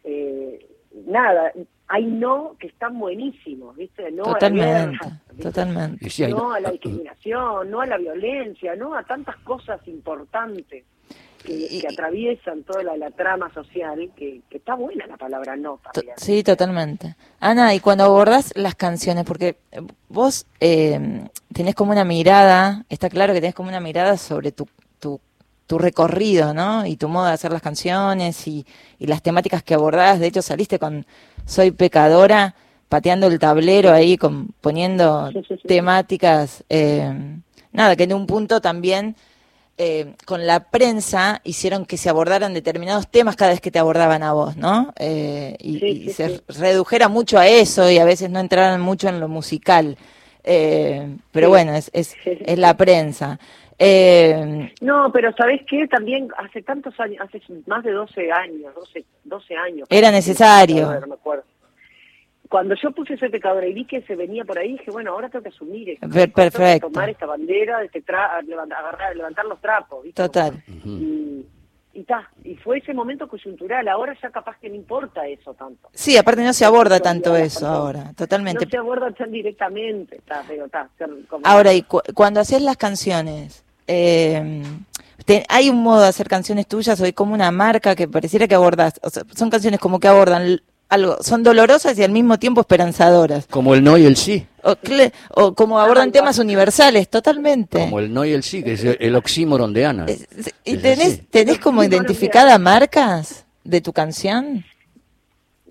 Eh, 0.03 0.65
nada, 1.05 1.51
hay 1.87 2.05
no 2.05 2.55
que 2.59 2.67
están 2.67 2.97
buenísimos, 2.97 3.75
¿viste? 3.75 4.11
No 4.11 4.23
a 4.23 4.39
la 4.39 4.49
no 6.29 6.51
a 6.53 6.59
la 6.59 6.71
discriminación, 6.71 7.69
no 7.69 7.81
a 7.81 7.85
la 7.85 7.97
violencia, 7.97 8.75
no 8.75 8.95
a 8.95 9.03
tantas 9.03 9.37
cosas 9.37 9.87
importantes 9.87 10.85
que, 11.43 11.53
Y- 11.53 11.81
que 11.81 11.87
atraviesan 11.87 12.63
toda 12.63 12.83
la, 12.83 12.97
la 12.97 13.09
trama 13.11 13.51
social, 13.53 14.11
que, 14.15 14.41
que 14.49 14.57
está 14.57 14.75
buena 14.75 15.07
la 15.07 15.17
palabra 15.17 15.55
no 15.55 15.79
también. 15.93 16.13
Sí, 16.17 16.43
totalmente. 16.43 17.15
Ana, 17.39 17.73
y 17.73 17.79
cuando 17.79 18.03
abordás 18.03 18.51
las 18.55 18.75
canciones, 18.75 19.23
porque 19.25 19.57
vos 20.09 20.45
eh, 20.59 21.27
tenés 21.53 21.73
como 21.75 21.91
una 21.91 22.05
mirada, 22.05 22.85
está 22.89 23.09
claro 23.09 23.33
que 23.33 23.41
tenés 23.41 23.55
como 23.55 23.69
una 23.69 23.79
mirada 23.79 24.17
sobre 24.17 24.51
tu, 24.51 24.67
tu, 24.99 25.19
tu 25.65 25.79
recorrido, 25.79 26.53
¿no? 26.53 26.85
Y 26.85 26.95
tu 26.97 27.07
modo 27.07 27.25
de 27.25 27.31
hacer 27.33 27.51
las 27.51 27.61
canciones 27.63 28.47
y, 28.47 28.65
y 28.99 29.07
las 29.07 29.23
temáticas 29.23 29.63
que 29.63 29.73
abordás. 29.73 30.19
De 30.19 30.27
hecho, 30.27 30.41
saliste 30.43 30.77
con 30.77 31.05
Soy 31.45 31.71
Pecadora, 31.71 32.53
pateando 32.87 33.27
el 33.27 33.39
tablero 33.39 33.91
ahí, 33.91 34.15
con, 34.17 34.49
poniendo 34.61 35.31
Sí, 35.31 35.41
sí, 35.47 35.55
sí. 35.55 35.67
temáticas. 35.67 36.63
eh, 36.69 37.11
nada, 37.71 37.95
que 37.95 38.03
en 38.03 38.13
un 38.13 38.27
punto 38.27 38.61
también 38.61 39.15
eh, 39.77 40.13
con 40.25 40.45
la 40.45 40.69
prensa 40.69 41.41
hicieron 41.43 41.85
que 41.85 41.97
se 41.97 42.09
abordaran 42.09 42.53
determinados 42.53 43.07
temas 43.09 43.35
cada 43.35 43.51
vez 43.51 43.61
que 43.61 43.71
te 43.71 43.79
abordaban 43.79 44.21
a 44.23 44.33
vos, 44.33 44.55
¿no? 44.57 44.93
Eh, 44.97 45.55
y, 45.59 45.79
Sí, 45.79 45.85
y 45.85 46.03
sí, 46.07 46.13
se 46.13 46.29
sí. 46.29 46.41
redujera 46.59 47.07
mucho 47.07 47.39
a 47.39 47.47
eso 47.47 47.89
y 47.89 47.97
a 47.97 48.05
veces 48.05 48.29
no 48.29 48.39
entraran 48.39 48.79
mucho 48.81 49.09
en 49.09 49.19
lo 49.19 49.27
musical. 49.27 49.97
Eh, 50.43 51.15
pero 51.31 51.49
bueno, 51.49 51.73
es, 51.75 51.89
es 51.93 52.15
la 52.57 52.75
prensa. 52.75 53.39
Eh, 53.83 54.71
No, 54.81 55.11
pero 55.11 55.33
¿sabés 55.35 55.61
qué? 55.67 55.87
También 55.87 56.27
hace 56.37 56.61
tantos 56.61 56.99
años, 56.99 57.17
hace 57.19 57.41
más 57.65 57.83
de 57.83 57.91
12 57.91 58.31
años, 58.31 58.75
12, 58.75 59.03
12 59.23 59.55
años. 59.55 59.87
Era 59.89 60.11
necesario. 60.11 61.01
Cuando 62.51 62.75
yo 62.75 62.91
puse 62.91 63.15
Soy 63.17 63.29
Pecadora 63.29 63.65
y 63.65 63.73
vi 63.73 63.85
que 63.85 64.01
se 64.01 64.13
venía 64.13 64.43
por 64.43 64.59
ahí, 64.59 64.73
dije, 64.73 64.91
bueno, 64.91 65.11
ahora 65.13 65.29
tengo 65.29 65.41
que 65.43 65.49
asumir 65.49 65.89
esto. 65.89 66.01
Per- 66.09 66.11
Tengo 66.11 66.25
que 66.25 66.31
perfecto. 66.51 66.89
tomar 66.89 67.09
esta 67.09 67.25
bandera, 67.25 67.81
este 67.81 68.01
tra 68.01 68.41
levantar, 68.41 68.79
agarrar, 68.79 69.15
levantar 69.15 69.45
los 69.45 69.61
trapos, 69.61 70.03
¿viste? 70.03 70.21
total. 70.21 70.61
Y, 70.67 71.45
y 71.93 72.03
ta, 72.03 72.29
y 72.43 72.55
fue 72.57 72.79
ese 72.79 72.93
momento 72.93 73.29
coyuntural, 73.29 73.87
ahora 73.87 74.17
ya 74.21 74.29
capaz 74.31 74.57
que 74.59 74.67
no 74.67 74.75
importa 74.75 75.25
eso 75.27 75.53
tanto. 75.53 75.87
Sí, 75.93 76.17
aparte 76.17 76.43
no 76.43 76.51
se 76.51 76.65
aborda 76.65 76.99
tanto 76.99 77.37
eso 77.37 77.65
ahora, 77.67 78.11
totalmente. 78.17 78.65
No 78.65 78.69
se 78.69 78.77
aborda 78.77 79.11
tan 79.11 79.31
directamente, 79.31 80.19
ta, 80.27 80.43
pero 80.45 80.67
ta, 80.67 80.89
como- 81.29 81.45
Ahora, 81.47 81.73
y 81.73 81.83
cu- 81.83 82.01
cuando 82.13 82.41
haces 82.41 82.61
las 82.61 82.75
canciones, 82.75 83.63
eh, 83.87 84.61
te- 85.25 85.45
¿hay 85.47 85.69
un 85.69 85.81
modo 85.83 86.01
de 86.01 86.07
hacer 86.09 86.27
canciones 86.27 86.67
tuyas 86.67 86.99
o 86.99 87.05
hay 87.05 87.13
como 87.13 87.33
una 87.33 87.51
marca 87.51 87.95
que 87.95 88.07
pareciera 88.09 88.47
que 88.47 88.55
abordas? 88.55 88.99
O 89.03 89.09
sea, 89.09 89.23
son 89.33 89.49
canciones 89.49 89.79
como 89.79 89.99
que 90.01 90.07
abordan 90.09 90.59
algo, 90.91 91.17
son 91.23 91.41
dolorosas 91.41 91.97
y 91.97 92.03
al 92.03 92.11
mismo 92.11 92.37
tiempo 92.37 92.61
esperanzadoras. 92.61 93.47
Como 93.47 93.73
el 93.73 93.83
no 93.83 93.97
y 93.97 94.05
el 94.05 94.17
sí. 94.17 94.45
O, 95.33 95.55
como 95.55 95.79
abordan 95.79 96.11
temas 96.11 96.37
universales, 96.37 97.09
totalmente. 97.09 97.79
Como 97.79 97.99
el 97.99 98.13
no 98.13 98.25
y 98.25 98.33
el 98.33 98.43
sí, 98.43 98.61
que 98.61 98.73
es 98.73 98.83
el 98.83 99.15
oxímoron 99.15 99.73
de 99.73 99.85
Ana. 99.85 100.05
¿Y 100.63 100.77
tenés, 100.77 101.21
tenés 101.29 101.59
como 101.59 101.83
identificadas 101.83 102.59
marcas 102.59 103.45
de 103.63 103.81
tu 103.81 103.93
canción? 103.93 104.65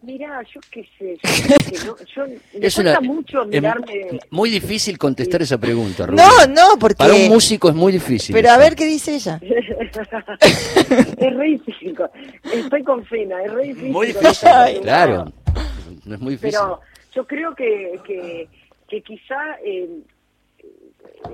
Mirá, 0.03 0.43
yo 0.45 0.61
qué 0.71 0.89
sé, 0.99 1.19
yo, 1.23 1.55
que 1.71 1.85
no, 1.85 1.97
yo 2.17 2.27
me 2.59 2.67
Es 2.67 2.79
una- 2.79 3.01
mucho 3.01 3.43
es 3.43 3.49
mirarme... 3.49 4.19
muy 4.31 4.49
difícil 4.49 4.97
contestar 4.97 5.43
esa 5.43 5.59
pregunta, 5.59 6.07
Rubén. 6.07 6.25
No, 6.25 6.47
no, 6.47 6.79
porque... 6.79 6.95
Para 6.97 7.15
un 7.15 7.29
músico 7.29 7.69
es 7.69 7.75
muy 7.75 7.93
difícil. 7.93 8.33
Pero 8.35 8.51
a 8.51 8.57
ver 8.57 8.75
qué 8.75 8.87
dice 8.87 9.15
ella. 9.15 9.39
es 10.41 11.37
re 11.37 11.45
difícil. 11.45 11.97
Estoy 12.51 12.83
con 12.83 13.05
Fena, 13.05 13.43
es 13.45 13.53
re 13.53 13.65
difícil. 13.65 13.91
Muy 13.93 14.07
difícil, 14.07 14.49
claro. 14.83 15.33
No 16.07 16.15
es 16.15 16.21
muy 16.21 16.33
difícil. 16.33 16.59
Pero 16.59 16.81
yo 17.15 17.27
creo 17.27 17.55
que, 17.55 18.01
que, 18.07 18.49
que 18.89 19.03
quizá, 19.03 19.59
eh, 19.65 19.87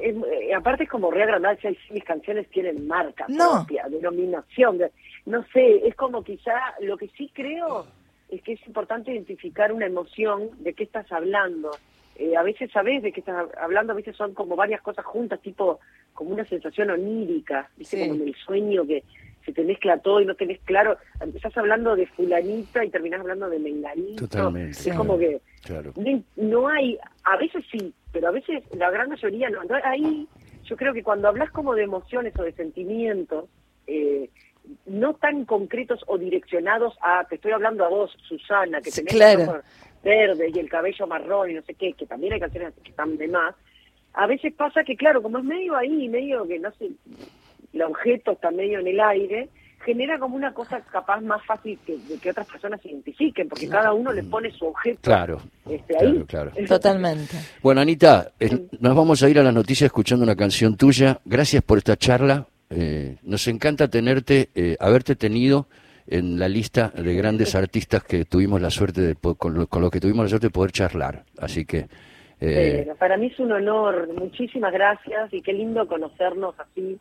es- 0.02 0.16
eh, 0.16 0.55
aparte 0.55 0.85
es 0.85 0.90
como 0.90 1.11
reagradable, 1.12 1.59
si 1.87 1.92
mis 1.94 2.02
canciones 2.05 2.48
tienen 2.50 2.87
marca 2.88 3.26
No. 3.29 3.59
propia, 3.64 3.87
denominación, 3.88 4.79
de- 4.79 4.90
no 5.26 5.44
sé, 5.52 5.87
es 5.87 5.94
como 5.94 6.24
quizá, 6.24 6.52
lo 6.81 6.96
que 6.96 7.09
sí 7.16 7.31
creo 7.33 7.87
es 8.28 8.42
que 8.42 8.54
es 8.54 8.66
importante 8.66 9.12
identificar 9.12 9.72
una 9.72 9.86
emoción 9.86 10.50
de 10.58 10.74
qué 10.74 10.84
estás 10.84 11.10
hablando. 11.12 11.70
Eh, 12.16 12.36
a 12.36 12.42
veces 12.42 12.70
sabes 12.72 13.02
de 13.02 13.12
qué 13.12 13.20
estás 13.20 13.48
hablando, 13.60 13.92
a 13.92 13.96
veces 13.96 14.16
son 14.16 14.34
como 14.34 14.56
varias 14.56 14.80
cosas 14.82 15.04
juntas, 15.04 15.40
tipo 15.40 15.80
como 16.14 16.30
una 16.30 16.44
sensación 16.46 16.90
onírica, 16.90 17.68
¿viste? 17.76 17.96
Sí. 17.98 18.08
como 18.08 18.22
en 18.22 18.28
el 18.28 18.34
sueño 18.36 18.86
que 18.86 19.04
se 19.44 19.52
te 19.52 19.62
mezcla 19.62 19.98
todo 19.98 20.20
y 20.20 20.26
no 20.26 20.34
tenés 20.34 20.58
claro, 20.64 20.96
empezás 21.20 21.56
hablando 21.56 21.94
de 21.94 22.06
fulanita 22.08 22.84
y 22.84 22.90
terminás 22.90 23.20
hablando 23.20 23.48
de 23.48 23.58
menganito. 23.60 24.26
Totalmente. 24.26 24.70
Es 24.90 24.96
como 24.96 25.18
que 25.18 25.40
Claro. 25.62 25.92
no, 25.96 26.22
no 26.36 26.68
hay, 26.68 26.98
a 27.24 27.36
veces 27.36 27.64
sí, 27.70 27.92
pero 28.12 28.28
a 28.28 28.32
veces 28.32 28.64
la 28.76 28.90
gran 28.90 29.08
mayoría 29.10 29.50
no. 29.50 29.62
No, 29.64 29.76
Ahí 29.84 30.26
yo 30.64 30.76
creo 30.76 30.92
que 30.94 31.02
cuando 31.04 31.28
hablas 31.28 31.50
como 31.52 31.74
de 31.74 31.84
emociones 31.84 32.34
o 32.38 32.42
de 32.42 32.52
sentimientos, 32.52 33.44
eh, 33.86 34.30
no 34.87 35.14
tan 35.14 35.44
concretos 35.44 36.02
o 36.07 36.18
direccionados 36.18 36.94
a, 37.02 37.24
te 37.29 37.37
estoy 37.37 37.52
hablando 37.52 37.85
a 37.85 37.88
vos, 37.88 38.11
Susana, 38.29 38.81
que 38.81 38.90
Sí, 38.90 39.00
tenés 39.05 39.14
claro. 39.14 39.42
ojos 39.50 39.64
verdes 40.02 40.55
y 40.55 40.59
el 40.59 40.68
cabello 40.68 41.07
marrón 41.07 41.50
y 41.50 41.55
no 41.55 41.62
sé 41.62 41.74
qué, 41.74 41.92
que 41.92 42.07
también 42.07 42.33
hay 42.35 42.40
canciones 42.40 42.74
que 42.83 42.90
están 42.90 43.16
de 43.16 43.29
más, 43.29 43.55
a 44.14 44.26
veces 44.26 44.52
pasa 44.55 44.83
que, 44.85 44.96
claro, 44.96 45.22
como 45.22 45.38
es 45.38 45.44
medio 45.44 45.76
ahí, 45.76 46.09
medio 46.09 46.46
que 46.46 46.59
no 46.59 46.70
sé, 46.72 46.90
el 47.72 47.83
objeto 47.83 48.33
está 48.33 48.50
medio 48.50 48.79
en 48.81 48.87
el 48.87 49.00
aire, 49.00 49.48
genera 49.85 50.18
como 50.18 50.35
una 50.37 50.55
cosa 50.55 50.81
capaz 50.81 51.20
más 51.20 51.44
fácil 51.44 51.79
que, 51.87 51.96
de 51.98 52.18
que 52.18 52.31
otras 52.31 52.46
personas 52.46 52.81
se 52.81 52.88
identifiquen, 52.88 53.48
porque 53.48 53.68
cada 53.68 53.92
uno 53.92 54.12
le 54.12 54.22
pone 54.24 54.50
su 54.50 54.66
objeto 54.66 55.00
Claro. 55.02 55.38
este, 55.68 55.96
ahí. 55.98 56.12
Claro, 56.26 56.50
claro. 56.50 56.66
Totalmente. 56.66 57.37
Bueno, 57.62 57.83
Anita, 57.83 58.33
eh, 58.40 58.66
nos 58.81 58.96
vamos 58.96 59.22
a 59.22 59.29
ir 59.29 59.38
a 59.38 59.42
las 59.42 59.55
noticias 59.55 59.87
escuchando 59.87 60.24
una 60.24 60.35
canción 60.35 60.76
tuya. 60.76 61.20
Gracias 61.24 61.62
por 61.62 61.79
esta 61.79 61.96
charla. 61.96 62.46
Eh, 62.70 63.16
nos 63.22 63.46
encanta 63.48 63.88
tenerte, 63.88 64.50
eh, 64.55 64.76
haberte 64.81 65.14
tenido 65.16 65.68
en 66.09 66.38
la 66.38 66.48
lista 66.48 66.92
de 66.96 67.14
grandes 67.14 67.55
artistas 67.55 68.02
que 68.05 68.24
tuvimos 68.24 68.61
la 68.61 68.70
suerte 68.70 69.00
de, 69.00 69.14
con, 69.37 69.55
lo- 69.55 69.66
con 69.66 69.83
los 69.83 69.90
que 69.90 70.00
tuvimos 70.00 70.24
la 70.24 70.29
suerte 70.31 70.48
de 70.48 70.50
poder 70.52 70.72
charlar. 70.72 71.24
Así 71.38 71.64
que, 71.64 71.87
eh, 72.40 72.83
Bueno, 72.85 72.96
para 72.98 73.16
mí 73.16 73.26
es 73.26 73.38
un 73.40 73.52
honor, 73.52 74.09
muchísimas 74.18 74.72
gracias 74.72 75.33
y 75.33 75.42
qué 75.42 75.52
lindo 75.52 75.87
conocernos 75.87 76.55
así. 76.59 76.98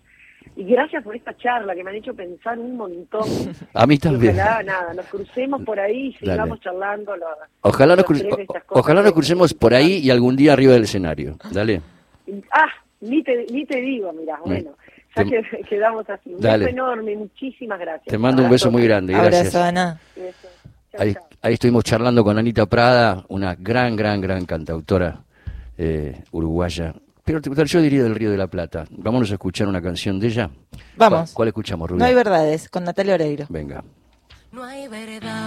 Y 0.55 0.63
gracias 0.65 1.03
por 1.03 1.15
esta 1.15 1.35
charla 1.37 1.75
que 1.75 1.83
me 1.83 1.89
han 1.89 1.97
hecho 1.97 2.13
pensar 2.13 2.57
un 2.59 2.77
montón. 2.77 3.23
a 3.73 3.85
mí 3.87 3.97
también. 3.97 4.35
ojalá, 4.39 4.63
nada, 4.63 4.93
nos 4.93 5.05
crucemos 5.07 5.63
por 5.63 5.79
ahí 5.79 6.07
y 6.19 6.25
Dale. 6.25 6.33
sigamos 6.33 6.59
charlando. 6.61 7.13
Ojalá 7.61 7.95
nos, 7.95 8.09
los 8.09 8.21
o- 8.21 8.37
ojalá 8.69 9.01
nos 9.01 9.11
crucemos 9.13 9.53
por 9.53 9.73
ahí 9.73 9.97
y 9.97 10.09
algún 10.11 10.35
día 10.35 10.53
arriba 10.53 10.73
del 10.73 10.83
escenario. 10.83 11.37
Dale. 11.51 11.81
Ah, 12.51 12.69
ni 13.01 13.21
te, 13.23 13.45
ni 13.51 13.65
te 13.65 13.81
digo, 13.81 14.11
mira, 14.13 14.39
bueno, 14.45 14.71
ya 15.15 15.23
Te- 15.23 15.29
que 15.29 15.61
quedamos 15.69 16.09
así. 16.09 16.33
Un 16.33 16.41
Dale. 16.41 16.65
beso 16.65 16.69
enorme, 16.77 17.15
muchísimas 17.15 17.79
gracias. 17.79 18.07
Te 18.07 18.17
mando 18.17 18.43
un 18.43 18.49
beso 18.49 18.69
muy 18.71 18.83
grande. 18.83 19.13
Gracias. 19.13 19.55
Abrazo, 19.55 19.63
Ana. 19.63 19.99
Beso. 20.15 20.47
Chao, 20.91 21.23
Ahí, 21.41 21.53
estuvimos 21.53 21.83
charlando 21.83 22.23
con 22.23 22.37
Anita 22.37 22.65
Prada, 22.65 23.23
una 23.27 23.55
gran, 23.55 23.95
gran, 23.95 24.21
gran 24.21 24.45
cantautora 24.45 25.19
eh, 25.77 26.23
uruguaya. 26.31 26.93
Pero 27.23 27.39
yo 27.65 27.81
diría 27.81 28.03
del 28.03 28.15
Río 28.15 28.29
de 28.31 28.37
la 28.37 28.47
Plata. 28.47 28.85
Vámonos 28.91 29.29
a 29.31 29.33
escuchar 29.33 29.67
una 29.67 29.81
canción 29.81 30.19
de 30.19 30.27
ella. 30.27 30.49
Vamos. 30.95 31.31
¿Cuál, 31.31 31.33
cuál 31.33 31.47
escuchamos, 31.49 31.89
Rubén? 31.89 31.99
No 31.99 32.05
hay 32.05 32.13
verdades, 32.13 32.69
con 32.69 32.83
Natalia 32.83 33.15
Oreiro. 33.15 33.45
Venga. 33.49 33.83
No 34.51 34.63
hay 34.63 34.87
verdad. 34.87 35.43